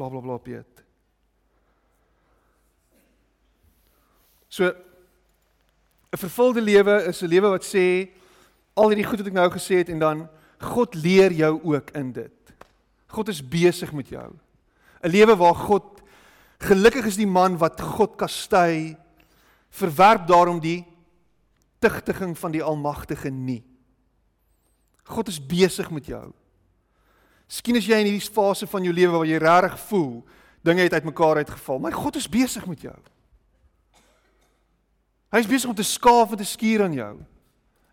Bla 0.00 0.08
bla 0.08 0.20
bla 0.20 0.38
Piet. 0.38 0.84
So 4.48 4.64
'n 6.12 6.16
vervulde 6.16 6.60
lewe 6.60 7.04
is 7.04 7.22
'n 7.22 7.28
lewe 7.28 7.48
wat 7.50 7.64
sê 7.64 8.08
al 8.74 8.88
hierdie 8.88 9.04
goed 9.04 9.18
wat 9.20 9.26
ek 9.26 9.36
nou 9.36 9.50
gesê 9.50 9.74
het 9.84 9.88
en 9.88 9.98
dan 9.98 10.28
God 10.58 10.94
leer 10.94 11.32
jou 11.32 11.60
ook 11.62 11.90
in 11.90 12.12
dit. 12.12 12.40
God 13.08 13.28
is 13.28 13.48
besig 13.48 13.92
met 13.92 14.08
jou. 14.08 14.32
'n 15.04 15.10
Lewe 15.10 15.36
waar 15.36 15.54
God 15.54 16.00
gelukkig 16.58 17.04
is 17.04 17.16
die 17.16 17.26
man 17.28 17.58
wat 17.58 17.80
God 17.80 18.16
kastei 18.16 18.96
verwerp 19.68 20.26
daarom 20.26 20.60
die 20.60 20.86
tigtiging 21.78 22.38
van 22.38 22.52
die 22.52 22.62
almagtige 22.62 23.30
nie. 23.30 23.64
God 25.04 25.28
is 25.28 25.46
besig 25.46 25.90
met 25.90 26.06
jou. 26.06 26.32
Miskien 27.50 27.80
is 27.80 27.88
jy 27.88 27.98
in 27.98 28.06
hierdie 28.12 28.30
fase 28.30 28.68
van 28.70 28.84
jou 28.86 28.92
lewe 28.94 29.16
waar 29.18 29.26
jy 29.26 29.40
regtig 29.42 29.80
voel 29.88 30.20
dinge 30.62 30.84
het 30.84 30.92
uitmekaar 30.92 31.40
uitgeval, 31.40 31.80
maar 31.82 31.96
God 31.96 32.18
is 32.20 32.28
besig 32.28 32.66
met 32.68 32.82
jou. 32.84 32.96
Hy 35.32 35.40
is 35.40 35.48
besig 35.48 35.70
om 35.70 35.76
te 35.78 35.86
skaaf 35.86 36.34
en 36.34 36.38
te 36.38 36.46
skuur 36.46 36.84
aan 36.84 36.94
jou. 36.94 37.14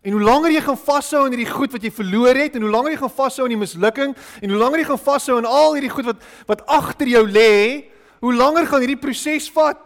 En 0.04 0.14
hoe 0.14 0.22
langer 0.22 0.52
jy 0.54 0.60
gaan 0.62 0.78
vashou 0.78 1.24
aan 1.24 1.34
hierdie 1.34 1.50
goed 1.50 1.74
wat 1.74 1.82
jy 1.82 1.90
verloor 1.94 2.38
het 2.38 2.54
en 2.54 2.66
hoe 2.66 2.70
langer 2.70 2.92
jy 2.94 3.00
gaan 3.00 3.14
vashou 3.16 3.46
aan 3.46 3.54
die 3.54 3.60
mislukking 3.60 4.14
en 4.14 4.52
hoe 4.52 4.60
langer 4.60 4.82
jy 4.82 4.86
gaan 4.92 5.02
vashou 5.08 5.38
aan 5.40 5.48
al 5.48 5.74
hierdie 5.74 5.92
goed 5.92 6.06
wat 6.06 6.22
wat 6.50 6.64
agter 6.70 7.10
jou 7.10 7.24
lê, 7.26 7.88
hoe 8.22 8.34
langer 8.34 8.68
gaan 8.68 8.84
hierdie 8.84 9.00
proses 9.00 9.48
vat. 9.54 9.82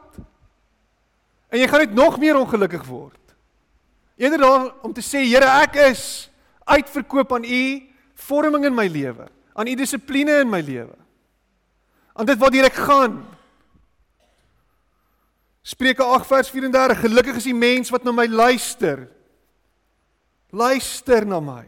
En 1.52 1.61
jy 1.61 1.68
gaan 1.68 1.85
net 1.87 1.96
nog 1.96 2.18
meer 2.20 2.37
ongelukkig 2.40 2.85
word. 2.88 3.20
Eerder 4.20 4.44
daar 4.44 4.68
om 4.85 4.92
te 4.92 5.04
sê 5.04 5.24
Here, 5.24 5.48
ek 5.64 5.80
is 5.88 6.28
uitverkoop 6.68 7.32
aan 7.37 7.48
U 7.48 7.64
vorming 8.28 8.68
in 8.68 8.76
my 8.76 8.87
lewe, 8.87 9.26
aan 9.53 9.69
U 9.69 9.75
dissipline 9.77 10.41
in 10.41 10.51
my 10.51 10.61
lewe. 10.61 10.97
Aan 12.12 12.29
dit 12.29 12.49
hier 12.53 12.69
ek 12.69 12.81
gaan. 12.87 13.21
Spreuke 15.62 16.03
8 16.03 16.27
vers 16.27 16.51
34 16.51 17.05
Gelukkig 17.05 17.38
is 17.38 17.47
die 17.47 17.57
mens 17.57 17.91
wat 17.91 18.05
na 18.05 18.12
my 18.12 18.27
luister. 18.27 19.07
Luister 20.51 21.27
na 21.27 21.41
my. 21.41 21.65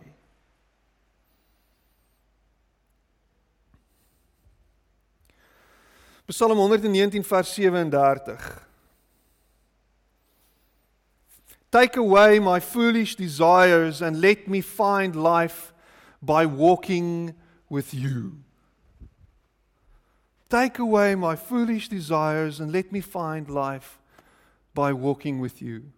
Psalm 6.26 6.56
119 6.58 7.24
vers 7.24 7.54
37 7.54 8.62
Take 11.70 11.98
away 11.98 12.38
my 12.38 12.60
foolish 12.60 13.16
desires 13.16 14.00
and 14.00 14.20
let 14.20 14.48
me 14.48 14.60
find 14.60 15.16
life 15.16 15.72
by 16.22 16.46
walking 16.46 17.34
with 17.74 17.92
you. 17.92 18.38
Take 20.48 20.78
away 20.78 21.16
my 21.16 21.34
foolish 21.34 21.88
desires 21.88 22.60
and 22.60 22.72
let 22.72 22.92
me 22.92 23.00
find 23.00 23.50
life 23.50 23.98
by 24.72 24.92
walking 24.92 25.40
with 25.40 25.60
you. 25.60 25.90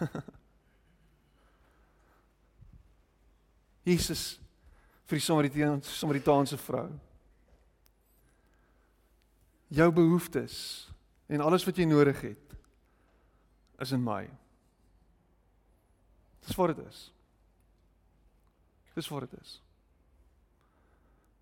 Jesus 3.84 4.38
vir 5.04 5.18
die 5.20 5.24
Samaritaanse 5.26 5.92
Samaritaanse 5.92 6.56
vrou. 6.56 6.88
Jou 9.68 9.92
behoeftes 9.92 10.88
en 11.28 11.40
alles 11.44 11.64
wat 11.68 11.76
jy 11.76 11.84
nodig 11.84 12.20
het 12.24 12.56
is 13.84 13.92
in 13.92 14.00
my. 14.00 14.24
Dis 16.46 16.56
wat 16.56 16.72
dit 16.72 16.80
is. 16.88 17.13
Dis 18.94 19.08
wat 19.10 19.26
dit 19.26 19.40
is. 19.40 19.62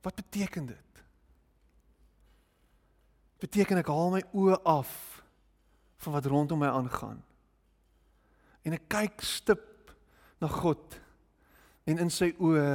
Wat 0.02 0.14
beteken 0.14 0.66
dit? 0.66 1.02
Beteken 3.38 3.82
ek 3.82 3.90
haal 3.90 4.10
my 4.14 4.22
oë 4.32 4.58
af 4.68 4.90
van 6.02 6.16
wat 6.16 6.26
rondom 6.26 6.62
my 6.62 6.70
aangaan. 6.70 7.20
En 8.62 8.74
ek 8.76 8.88
kyk 8.90 9.22
stip 9.26 9.92
na 10.42 10.48
God 10.50 10.98
en 11.86 12.00
in 12.02 12.10
sy 12.10 12.32
oë 12.38 12.66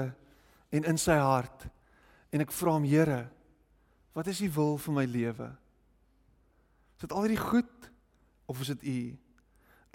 en 0.76 0.88
in 0.88 1.00
sy 1.00 1.16
hart 1.20 1.68
en 2.36 2.44
ek 2.44 2.54
vra 2.56 2.76
hom 2.76 2.88
Here, 2.88 3.26
wat 4.16 4.28
is 4.28 4.42
u 4.44 4.50
wil 4.56 4.76
vir 4.82 4.96
my 4.96 5.06
lewe? 5.08 5.50
Is 6.98 7.06
dit 7.06 7.14
al 7.14 7.28
hierdie 7.28 7.42
goed 7.42 7.92
of 8.48 8.62
is 8.64 8.72
dit 8.76 8.84
u? 8.84 9.00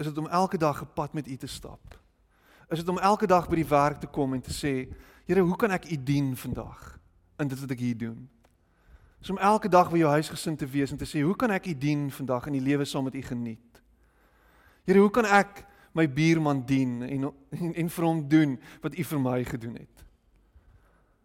Is 0.01 0.09
dit 0.09 0.17
om 0.17 0.29
elke 0.29 0.57
dag 0.57 0.81
'n 0.81 0.93
pad 0.93 1.13
met 1.13 1.27
u 1.27 1.37
te 1.37 1.47
stap? 1.47 2.02
Is 2.69 2.79
dit 2.79 2.89
om 2.89 2.99
elke 2.99 3.27
dag 3.27 3.49
by 3.49 3.55
die 3.55 3.67
werk 3.67 3.99
te 3.99 4.07
kom 4.07 4.33
en 4.33 4.41
te 4.41 4.53
sê, 4.53 4.87
Here, 5.23 5.39
hoe 5.39 5.55
kan 5.55 5.71
ek 5.71 5.85
u 5.87 5.97
dien 6.03 6.33
vandag 6.35 6.99
in 7.39 7.47
dit 7.47 7.59
wat 7.59 7.71
ek 7.71 7.79
hier 7.79 7.97
doen? 7.97 8.29
Is 9.23 9.29
om 9.31 9.39
elke 9.39 9.69
dag 9.71 9.87
by 9.91 10.01
jou 10.01 10.09
huisgesin 10.11 10.57
te 10.59 10.67
wees 10.67 10.91
en 10.91 10.99
te 10.99 11.07
sê, 11.07 11.21
hoe 11.23 11.35
kan 11.39 11.53
ek 11.55 11.69
u 11.71 11.75
dien 11.79 12.09
vandag 12.11 12.49
in 12.51 12.57
die 12.57 12.65
lewe 12.65 12.83
saam 12.85 13.07
met 13.07 13.15
u 13.15 13.21
geniet? 13.23 13.79
Here, 14.83 14.99
hoe 14.99 15.11
kan 15.15 15.23
ek 15.23 15.63
my 15.95 16.03
buurman 16.11 16.65
dien 16.67 16.97
en 17.07 17.29
en, 17.29 17.69
en 17.71 17.91
vir 17.95 18.05
hom 18.05 18.19
doen 18.27 18.57
wat 18.83 18.97
u 18.99 19.05
vir 19.13 19.21
my 19.23 19.37
gedoen 19.47 19.77
het? 19.79 20.03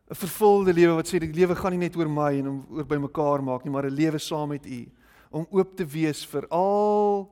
'n 0.08 0.14
Vervulde 0.14 0.72
lewe 0.72 0.94
wat 0.94 1.10
sê 1.10 1.18
die 1.20 1.34
lewe 1.34 1.56
gaan 1.56 1.74
nie 1.74 1.84
net 1.84 1.96
oor 1.96 2.08
my 2.08 2.38
en 2.38 2.48
om 2.48 2.60
oor 2.70 2.86
by 2.86 2.96
mekaar 2.96 3.42
maak 3.42 3.64
nie, 3.64 3.72
maar 3.72 3.90
'n 3.90 3.98
lewe 3.98 4.18
saam 4.18 4.48
met 4.48 4.66
u 4.66 4.86
om 5.30 5.46
oop 5.50 5.76
te 5.76 5.84
wees 5.84 6.24
vir 6.26 6.46
al 6.48 7.28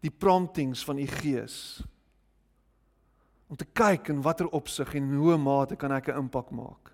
die 0.00 0.10
promptings 0.10 0.84
van 0.84 0.98
u 0.98 1.06
gees 1.06 1.82
om 3.46 3.56
te 3.56 3.64
kyk 3.64 4.08
in 4.08 4.22
watter 4.22 4.48
opsig 4.54 4.94
en 4.94 5.06
in 5.06 5.20
hoe 5.20 5.36
mate 5.38 5.76
kan 5.76 5.92
ek 5.92 6.08
'n 6.08 6.18
impak 6.18 6.50
maak. 6.50 6.92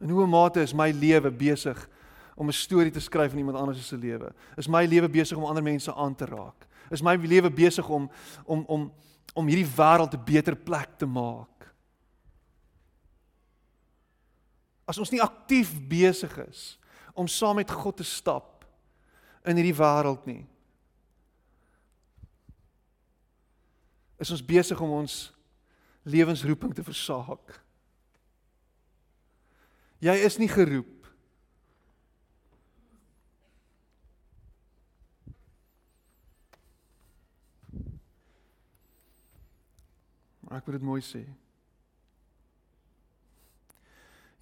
In 0.00 0.10
hoe 0.10 0.26
mate 0.26 0.60
is 0.62 0.74
my 0.74 0.90
lewe 0.90 1.30
besig 1.30 1.88
om 2.36 2.48
'n 2.48 2.52
storie 2.52 2.90
te 2.90 3.00
skryf 3.00 3.30
van 3.30 3.38
iemand 3.38 3.58
anders 3.58 3.86
se 3.86 3.96
lewe? 3.96 4.32
Is 4.56 4.68
my 4.68 4.84
lewe 4.84 5.08
besig 5.08 5.36
om 5.36 5.44
ander 5.44 5.62
mense 5.62 5.94
aan 5.94 6.14
te 6.14 6.24
raak? 6.24 6.66
Is 6.90 7.02
my 7.02 7.16
lewe 7.16 7.50
besig 7.50 7.88
om 7.88 8.10
om 8.44 8.64
om 8.66 8.92
om 9.34 9.46
hierdie 9.46 9.76
wêreld 9.76 10.14
'n 10.14 10.24
beter 10.24 10.56
plek 10.56 10.98
te 10.98 11.06
maak? 11.06 11.74
As 14.84 14.98
ons 14.98 15.10
nie 15.10 15.22
aktief 15.22 15.88
besig 15.88 16.38
is 16.48 16.78
om 17.14 17.28
saam 17.28 17.56
met 17.56 17.70
God 17.70 17.96
te 17.96 18.04
stap 18.04 18.64
in 19.44 19.56
hierdie 19.56 19.76
wêreld 19.76 20.26
nie, 20.26 20.46
is 24.18 24.30
ons 24.30 24.44
besig 24.44 24.80
om 24.80 24.90
ons 24.90 25.32
lewensroeping 26.02 26.74
te 26.74 26.84
versaak. 26.84 27.60
Jy 30.02 30.16
is 30.26 30.38
nie 30.38 30.50
geroep 30.50 31.02
Maar 40.52 40.60
ek 40.60 40.66
wil 40.68 40.74
dit 40.76 40.84
mooi 40.84 41.00
sê. 41.00 41.20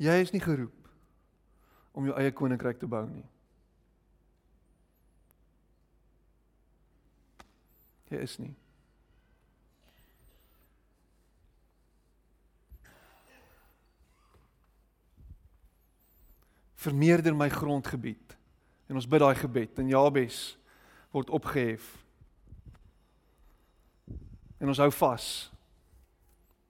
Jy 0.02 0.14
is 0.24 0.32
nie 0.34 0.40
geroep 0.42 0.88
om 1.94 2.08
jou 2.08 2.16
eie 2.18 2.32
koninkryk 2.34 2.80
te 2.80 2.88
bou 2.90 3.04
nie. 3.06 3.22
Jy 8.10 8.24
is 8.26 8.34
nie. 8.42 8.50
Vermeerder 16.80 17.36
my 17.36 17.48
grondgebied. 17.52 18.36
En 18.88 18.98
ons 18.98 19.08
bid 19.08 19.20
daai 19.22 19.36
gebed 19.38 19.78
en 19.82 19.90
Jabes 19.90 20.38
word 21.12 21.30
opgehef. 21.30 21.84
En 24.60 24.70
ons 24.70 24.80
hou 24.80 24.90
vas. 25.00 25.26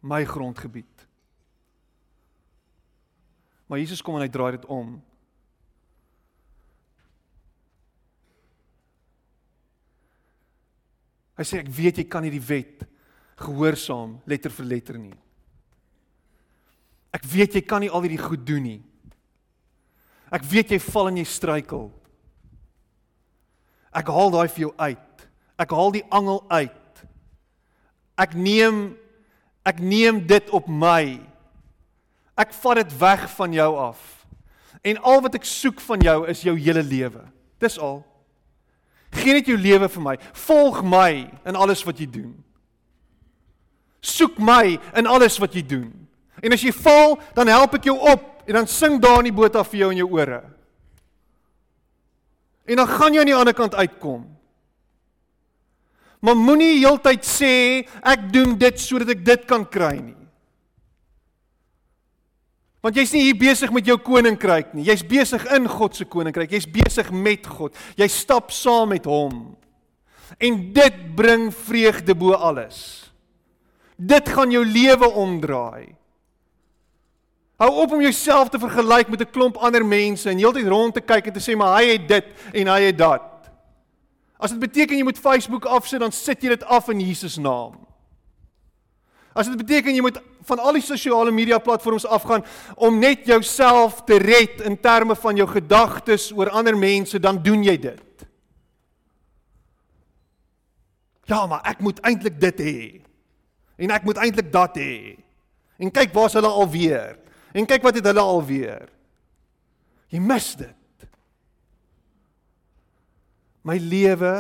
My 0.01 0.25
grondgebied. 0.25 1.07
Maar 3.71 3.79
Jesus 3.79 4.03
kom 4.03 4.17
en 4.19 4.25
hy 4.25 4.33
draai 4.33 4.57
dit 4.57 4.67
om. 4.73 4.97
Hy 11.39 11.47
sê 11.47 11.63
ek 11.63 11.71
weet 11.73 12.03
jy 12.03 12.07
kan 12.11 12.25
nie 12.27 12.35
die 12.35 12.43
wet 12.45 12.83
gehoorsaam 13.41 14.19
letter 14.29 14.53
vir 14.53 14.67
letter 14.75 14.99
nie. 15.01 15.15
Ek 17.17 17.25
weet 17.31 17.57
jy 17.57 17.63
kan 17.65 17.81
nie 17.81 17.89
al 17.89 18.05
hierdie 18.05 18.21
goed 18.21 18.43
doen 18.47 18.67
nie. 18.67 18.81
Ek 20.31 20.45
weet 20.47 20.75
jy 20.75 20.79
val 20.83 21.11
en 21.11 21.19
jy 21.19 21.27
struikel. 21.27 21.89
Ek 23.91 24.11
haal 24.15 24.31
daai 24.31 24.49
vir 24.49 24.69
jou 24.69 24.73
uit. 24.79 25.25
Ek 25.61 25.73
haal 25.75 25.91
die 25.95 26.07
angel 26.15 26.41
uit. 26.49 27.05
Ek 28.21 28.37
neem 28.39 28.97
ek 29.67 29.83
neem 29.85 30.23
dit 30.25 30.47
op 30.57 30.71
my. 30.73 31.21
Ek 32.39 32.55
vat 32.63 32.81
dit 32.81 32.95
weg 32.99 33.27
van 33.37 33.53
jou 33.53 33.69
af. 33.77 34.01
En 34.81 34.97
al 35.05 35.21
wat 35.21 35.37
ek 35.37 35.45
soek 35.45 35.83
van 35.85 36.01
jou 36.01 36.23
is 36.33 36.41
jou 36.47 36.55
hele 36.57 36.83
lewe. 36.83 37.27
Dis 37.61 37.77
al. 37.79 38.01
Geen 39.13 39.37
net 39.37 39.51
jou 39.51 39.59
lewe 39.59 39.91
vir 39.91 40.05
my. 40.05 40.17
Volg 40.47 40.81
my 40.87 41.11
in 41.45 41.59
alles 41.59 41.83
wat 41.85 42.01
jy 42.01 42.09
doen. 42.09 42.33
Soek 44.01 44.39
my 44.41 44.79
in 44.97 45.11
alles 45.11 45.37
wat 45.43 45.55
jy 45.55 45.65
doen. 45.67 45.91
En 46.41 46.57
as 46.57 46.65
jy 46.65 46.73
val, 46.73 47.19
dan 47.37 47.51
help 47.53 47.77
ek 47.77 47.91
jou 47.91 47.99
op 48.01 48.40
en 48.51 48.59
dan 48.59 48.67
sing 48.67 48.99
daar 48.99 49.21
in 49.23 49.29
die 49.31 49.37
boot 49.37 49.55
af 49.55 49.69
vir 49.71 49.85
jou 49.85 49.91
in 49.95 50.01
jou 50.03 50.09
ore. 50.19 50.41
En 52.67 52.81
dan 52.83 52.89
gaan 52.91 53.15
jy 53.15 53.23
aan 53.23 53.31
die 53.31 53.37
ander 53.39 53.55
kant 53.55 53.77
uitkom. 53.79 54.25
Maar 56.21 56.37
moenie 56.37 56.81
heeltyd 56.83 57.23
sê 57.25 57.53
ek 58.03 58.27
doen 58.35 58.57
dit 58.59 58.83
sodat 58.83 59.15
ek 59.15 59.23
dit 59.25 59.47
kan 59.49 59.63
kry 59.63 59.95
nie. 60.03 60.19
Want 62.83 62.97
jy's 62.97 63.13
nie 63.15 63.27
hier 63.29 63.39
besig 63.39 63.71
met 63.77 63.87
jou 63.87 63.99
koninkryk 64.01 64.75
nie. 64.75 64.87
Jy's 64.89 65.05
besig 65.07 65.45
in 65.53 65.69
God 65.69 65.95
se 65.95 66.07
koninkryk. 66.09 66.51
Jy's 66.51 66.69
besig 66.69 67.11
met 67.13 67.47
God. 67.47 67.77
Jy 68.01 68.09
stap 68.11 68.51
saam 68.57 68.91
met 68.97 69.07
hom. 69.09 69.53
En 70.41 70.61
dit 70.75 71.01
bring 71.17 71.51
vreugde 71.55 72.17
bo 72.17 72.35
alles. 72.35 72.81
Dit 74.01 74.33
gaan 74.33 74.51
jou 74.51 74.65
lewe 74.65 75.11
omdraai. 75.23 76.00
Hou 77.61 77.69
op 77.83 77.93
om 77.93 78.01
jouself 78.01 78.49
te 78.49 78.59
vergelyk 78.59 79.11
met 79.13 79.21
'n 79.21 79.31
klomp 79.31 79.57
ander 79.57 79.85
mense 79.87 80.31
en 80.31 80.39
heeltyd 80.39 80.67
rond 80.67 80.95
te 80.95 81.01
kyk 81.01 81.27
en 81.27 81.33
te 81.33 81.45
sê 81.45 81.57
maar 81.57 81.77
hy 81.77 81.93
het 81.93 82.09
dit 82.09 82.27
en 82.53 82.67
hy 82.67 82.81
het 82.83 82.99
dat. 82.99 83.23
As 84.39 84.51
dit 84.51 84.59
beteken 84.59 84.97
jy 84.97 85.05
moet 85.05 85.19
Facebook 85.19 85.65
afsit, 85.65 86.01
dan 86.01 86.13
sit 86.13 86.43
jy 86.43 86.49
dit 86.49 86.65
af 86.65 86.89
in 86.89 87.01
Jesus 87.01 87.37
naam. 87.37 87.77
As 89.35 89.47
dit 89.47 89.57
beteken 89.57 89.95
jy 89.95 90.01
moet 90.01 90.21
van 90.49 90.59
al 90.59 90.73
die 90.73 90.83
sosiale 90.83 91.31
media 91.31 91.59
platforms 91.59 92.07
afgaan 92.07 92.45
om 92.75 92.99
net 92.99 93.27
jouself 93.27 94.01
te 94.05 94.17
red 94.17 94.65
in 94.65 94.81
terme 94.81 95.17
van 95.17 95.37
jou 95.37 95.49
gedagtes 95.49 96.33
oor 96.33 96.49
ander 96.49 96.77
mense, 96.77 97.21
dan 97.21 97.43
doen 97.43 97.63
jy 97.65 97.77
dit. 97.77 98.27
Ja, 101.29 101.47
maar 101.47 101.61
ek 101.69 101.85
moet 101.85 102.01
eintlik 102.01 102.41
dit 102.41 102.61
hê. 102.61 103.01
En 103.77 103.91
ek 103.91 104.09
moet 104.09 104.17
eintlik 104.17 104.49
dat 104.53 104.81
hê. 104.81 105.19
En 105.79 105.93
kyk 105.93 106.17
waar's 106.17 106.33
hulle 106.33 106.49
alweer. 106.49 107.20
En 107.53 107.67
kyk 107.67 107.83
wat 107.83 107.99
het 107.99 108.07
hulle 108.07 108.23
alweer. 108.23 108.91
Jy 110.11 110.21
mis 110.23 110.53
dit. 110.59 111.07
My 113.67 113.77
lewe 113.77 114.35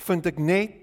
vind 0.00 0.28
ek 0.30 0.38
net 0.40 0.78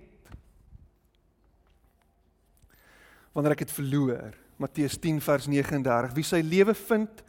wanneer 3.34 3.54
ek 3.54 3.66
dit 3.68 3.74
verloor. 3.78 4.34
Matteus 4.58 4.98
10 4.98 5.20
vers 5.22 5.46
39. 5.50 6.16
Wie 6.18 6.26
sy 6.26 6.40
lewe 6.42 6.74
vind, 6.74 7.22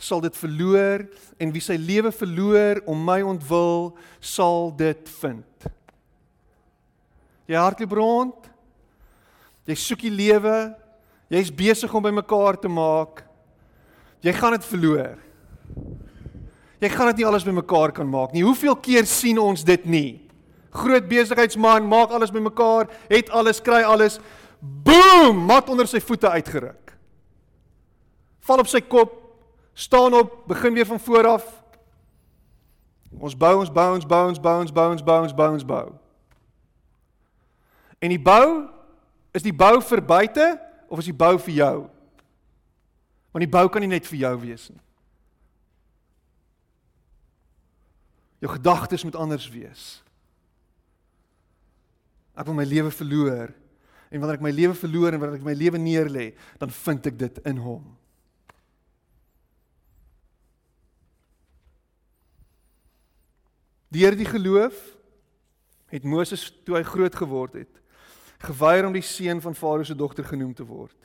sal 0.00 0.22
dit 0.24 0.36
verloor 0.40 1.04
en 1.36 1.52
wie 1.52 1.60
sy 1.60 1.76
lewe 1.76 2.08
verloor 2.16 2.80
om 2.88 3.02
my 3.04 3.18
ontwil, 3.20 3.90
sal 4.24 4.70
dit 4.72 5.10
vind. 5.20 5.68
Jy 7.50 7.58
hardloop 7.60 7.92
rond. 7.98 8.48
Jy 9.68 9.76
soek 9.76 10.06
die 10.06 10.14
lewe, 10.14 10.54
Jy's 11.30 11.52
besig 11.54 11.92
om 11.94 12.02
bymekaar 12.02 12.58
te 12.58 12.68
maak. 12.68 13.22
Jy 14.24 14.32
gaan 14.34 14.56
dit 14.56 14.66
verloor. 14.66 15.18
Jy 16.80 16.88
gaan 16.90 17.10
dit 17.12 17.20
nie 17.20 17.28
alles 17.28 17.44
bymekaar 17.46 17.92
kan 17.94 18.08
maak 18.08 18.34
nie. 18.34 18.42
Hoeveel 18.42 18.76
keer 18.82 19.06
sien 19.08 19.38
ons 19.38 19.62
dit 19.66 19.84
nie? 19.86 20.10
Groot 20.74 21.06
besigheidsman 21.10 21.86
maak 21.86 22.12
alles 22.14 22.32
bymekaar, 22.32 22.88
het 23.10 23.30
alles, 23.34 23.60
kry 23.62 23.82
alles. 23.86 24.18
Boom, 24.60 25.44
mat 25.48 25.68
onder 25.70 25.88
sy 25.90 26.00
voete 26.02 26.30
uitgeruk. 26.30 26.94
Val 28.48 28.62
op 28.62 28.70
sy 28.70 28.80
kop, 28.82 29.12
staan 29.74 30.14
op, 30.16 30.32
begin 30.50 30.74
weer 30.74 30.88
van 30.88 31.00
voor 31.00 31.28
af. 31.36 31.46
Ons 33.18 33.36
bou, 33.36 33.52
ons 33.60 33.72
bou, 33.72 33.88
ons 33.96 34.06
bou, 34.06 34.24
ons 34.30 34.40
bou, 34.40 34.56
ons 34.62 34.72
bou, 34.72 34.88
ons 34.94 35.04
bou, 35.04 35.20
ons 35.26 35.36
bou, 35.36 35.50
ons 35.58 35.66
bou. 35.66 35.86
En 38.00 38.12
die 38.12 38.22
bou 38.22 38.46
is 39.36 39.44
die 39.44 39.54
bou 39.54 39.76
vir 39.84 40.02
buite 40.02 40.46
of 40.90 40.98
is 40.98 41.08
die 41.08 41.16
bou 41.16 41.36
vir 41.46 41.54
jou? 41.54 41.74
Want 43.30 43.46
die 43.46 43.52
bou 43.54 43.64
kan 43.70 43.84
nie 43.84 43.92
net 43.92 44.08
vir 44.10 44.24
jou 44.24 44.34
wees 44.42 44.66
nie. 44.72 44.82
Jou 48.42 48.50
gedagtes 48.56 49.04
moet 49.06 49.18
anders 49.20 49.46
wees. 49.52 49.88
Ek 52.34 52.48
wil 52.48 52.56
my 52.56 52.64
lewe 52.66 52.90
verloor 52.90 53.52
En 54.10 54.18
wanneer 54.18 54.40
ek 54.40 54.42
my 54.42 54.50
lewe 54.50 54.74
verloor 54.74 55.14
en 55.14 55.22
wanneer 55.22 55.38
ek 55.38 55.46
my 55.46 55.54
lewe 55.54 55.78
neerlê, 55.78 56.30
dan 56.58 56.72
vind 56.74 57.06
ek 57.12 57.18
dit 57.18 57.36
in 57.46 57.60
hom. 57.62 57.84
Deur 63.90 64.14
die 64.18 64.26
geloof 64.26 64.80
het 65.90 66.06
Moses 66.06 66.48
toe 66.66 66.76
hy 66.78 66.82
groot 66.86 67.14
geword 67.18 67.56
het, 67.62 67.79
geweier 68.40 68.86
om 68.86 68.94
die 68.96 69.04
seun 69.04 69.40
van 69.40 69.54
Farao 69.54 69.84
se 69.84 69.96
dogter 69.96 70.24
genoem 70.24 70.54
te 70.56 70.64
word. 70.64 70.96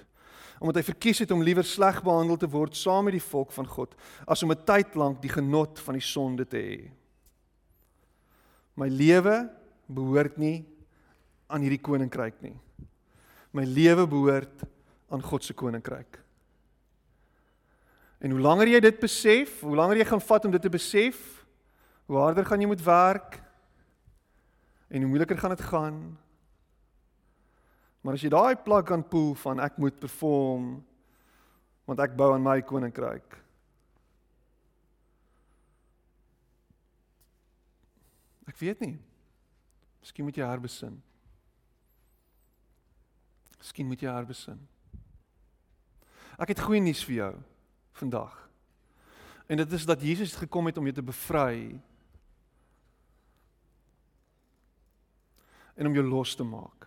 Omdat 0.60 0.80
hy 0.80 0.84
verkies 0.88 1.20
het 1.20 1.32
om 1.36 1.44
liewer 1.44 1.68
sleg 1.68 2.00
behandel 2.04 2.38
te 2.40 2.50
word 2.50 2.78
saam 2.80 3.10
met 3.10 3.18
die 3.18 3.24
volk 3.24 3.52
van 3.52 3.68
God 3.68 3.96
as 4.26 4.44
om 4.44 4.52
'n 4.52 4.66
tyd 4.66 4.96
lank 4.96 5.22
die 5.22 5.30
genot 5.30 5.80
van 5.80 5.94
die 5.94 6.06
sonde 6.06 6.46
te 6.48 6.58
hê. 6.58 6.92
My 8.76 8.88
lewe 8.88 9.50
behoort 9.88 10.38
nie 10.38 10.66
aan 11.48 11.62
hierdie 11.62 11.82
koninkryk 11.82 12.42
nie. 12.42 12.56
My 13.52 13.64
lewe 13.64 14.08
behoort 14.08 14.64
aan 15.10 15.22
God 15.22 15.44
se 15.44 15.54
koninkryk. 15.54 16.20
En 18.20 18.32
hoe 18.32 18.40
langer 18.40 18.68
jy 18.68 18.80
dit 18.80 19.00
besef, 19.00 19.62
hoe 19.62 19.76
langer 19.76 19.98
jy 19.98 20.06
gaan 20.06 20.22
vat 20.22 20.46
om 20.46 20.52
dit 20.52 20.62
te 20.62 20.70
besef, 20.70 21.46
hoe 22.06 22.18
harder 22.18 22.46
gaan 22.46 22.62
jy 22.62 22.68
moet 22.68 22.84
werk 22.86 23.42
en 24.90 25.02
hoe 25.02 25.10
moeiliker 25.10 25.38
gaan 25.38 25.56
dit 25.56 25.62
gaan. 25.62 26.18
Maar 28.06 28.20
as 28.20 28.22
jy 28.22 28.30
daai 28.30 28.53
plak 28.62 28.86
kan 28.91 29.01
poel 29.01 29.32
van 29.41 29.64
ek 29.66 29.80
moet 29.82 29.95
perform 29.97 30.76
want 31.89 32.01
ek 32.06 32.14
bou 32.18 32.28
aan 32.34 32.45
my 32.45 32.60
koninkryk. 32.66 33.34
Ek 38.45 38.62
weet 38.62 38.86
nie. 38.86 38.93
Miskien 40.06 40.26
moet 40.30 40.38
jy 40.38 40.45
herbesin. 40.45 41.01
Miskien 43.58 43.89
moet 43.89 44.06
jy 44.06 44.14
herbesin. 44.14 44.62
Ek 46.38 46.53
het 46.53 46.62
goeie 46.62 46.86
nuus 46.86 47.01
vir 47.10 47.18
jou 47.24 47.34
vandag. 47.97 48.38
En 49.49 49.62
dit 49.62 49.78
is 49.78 49.86
dat 49.89 50.06
Jesus 50.06 50.38
gekom 50.38 50.70
het 50.70 50.78
om 50.78 50.86
jou 50.86 50.93
te 50.93 51.06
bevry 51.06 51.74
en 55.74 55.89
om 55.89 55.97
jou 55.97 56.06
los 56.06 56.38
te 56.38 56.45
maak. 56.45 56.85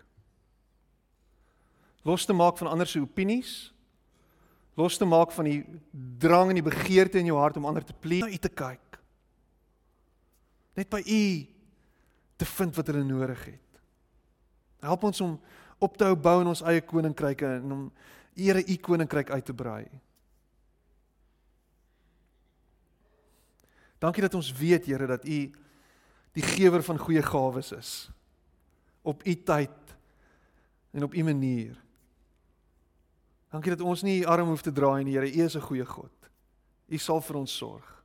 Los 2.02 2.26
te 2.26 2.32
maak 2.32 2.58
van 2.58 2.70
ander 2.70 2.86
se 2.86 3.00
opinies. 3.00 3.72
Los 4.78 4.98
te 4.98 5.04
maak 5.04 5.32
van 5.34 5.48
die 5.48 5.62
drang 6.18 6.52
en 6.52 6.60
die 6.60 6.66
begeerte 6.66 7.18
in 7.18 7.30
jou 7.30 7.38
hart 7.40 7.56
om 7.58 7.66
ander 7.66 7.84
te 7.84 7.96
pleeg, 7.96 8.22
na 8.22 8.30
u 8.30 8.38
te 8.38 8.50
kyk. 8.50 8.98
Net 10.78 10.90
by 10.90 11.00
u 11.02 11.22
te 12.38 12.46
vind 12.46 12.76
wat 12.78 12.86
hulle 12.86 13.02
nodig 13.02 13.40
het. 13.44 13.80
Help 14.86 15.08
ons 15.08 15.20
om 15.24 15.34
op 15.82 15.96
te 15.98 16.06
hou 16.06 16.14
bou 16.14 16.36
in 16.42 16.50
ons 16.50 16.62
eie 16.66 16.82
koninkryke 16.86 17.48
en 17.58 17.72
om 17.74 17.88
ere 18.38 18.62
u 18.62 18.76
koninkryk 18.82 19.30
uit 19.34 19.44
te 19.44 19.54
brei. 19.54 19.82
Dankie 23.98 24.22
dat 24.22 24.34
ons 24.38 24.52
weet 24.54 24.86
Here 24.86 25.06
dat 25.10 25.26
u 25.26 25.40
die 26.38 26.46
gewer 26.54 26.82
van 26.86 26.98
goeie 26.98 27.22
gawes 27.22 27.72
is 27.74 27.92
op 29.02 29.26
u 29.26 29.34
tyd 29.42 29.94
en 30.90 31.02
op 31.02 31.14
u 31.14 31.22
manier. 31.24 31.78
Dankie 33.48 33.72
dat 33.72 33.80
ons 33.80 34.02
nie 34.04 34.26
arm 34.28 34.50
hoef 34.52 34.62
te 34.62 34.72
draai 34.72 35.04
nie, 35.04 35.14
Here. 35.16 35.26
U 35.26 35.44
is 35.44 35.56
'n 35.56 35.60
goeie 35.60 35.86
God. 35.86 36.30
U 36.88 36.98
sal 36.98 37.20
vir 37.20 37.36
ons 37.36 37.56
sorg. 37.56 38.04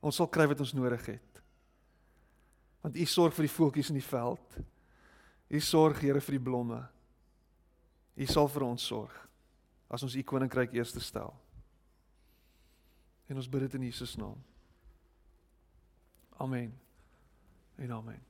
Ons 0.00 0.16
sal 0.16 0.28
kry 0.28 0.46
wat 0.46 0.60
ons 0.60 0.72
nodig 0.72 1.06
het. 1.06 1.42
Want 2.82 2.96
u 2.96 3.04
sorg 3.04 3.34
vir 3.34 3.46
die 3.46 3.54
voeltjies 3.54 3.88
in 3.88 3.94
die 3.94 4.08
veld. 4.08 4.58
U 5.48 5.60
sorg, 5.60 6.00
Here, 6.00 6.20
vir 6.20 6.38
die 6.38 6.44
blomme. 6.44 6.88
U 8.16 8.26
sal 8.26 8.48
vir 8.48 8.62
ons 8.62 8.86
sorg 8.86 9.28
as 9.90 10.02
ons 10.02 10.14
u 10.14 10.22
koninkryk 10.22 10.72
eers 10.72 10.94
stel. 11.02 11.34
En 13.28 13.36
ons 13.36 13.48
bid 13.48 13.60
dit 13.60 13.74
in 13.74 13.82
Jesus 13.90 14.16
naam. 14.16 14.38
Amen. 16.38 16.72
En 17.76 17.92
amen. 17.92 18.29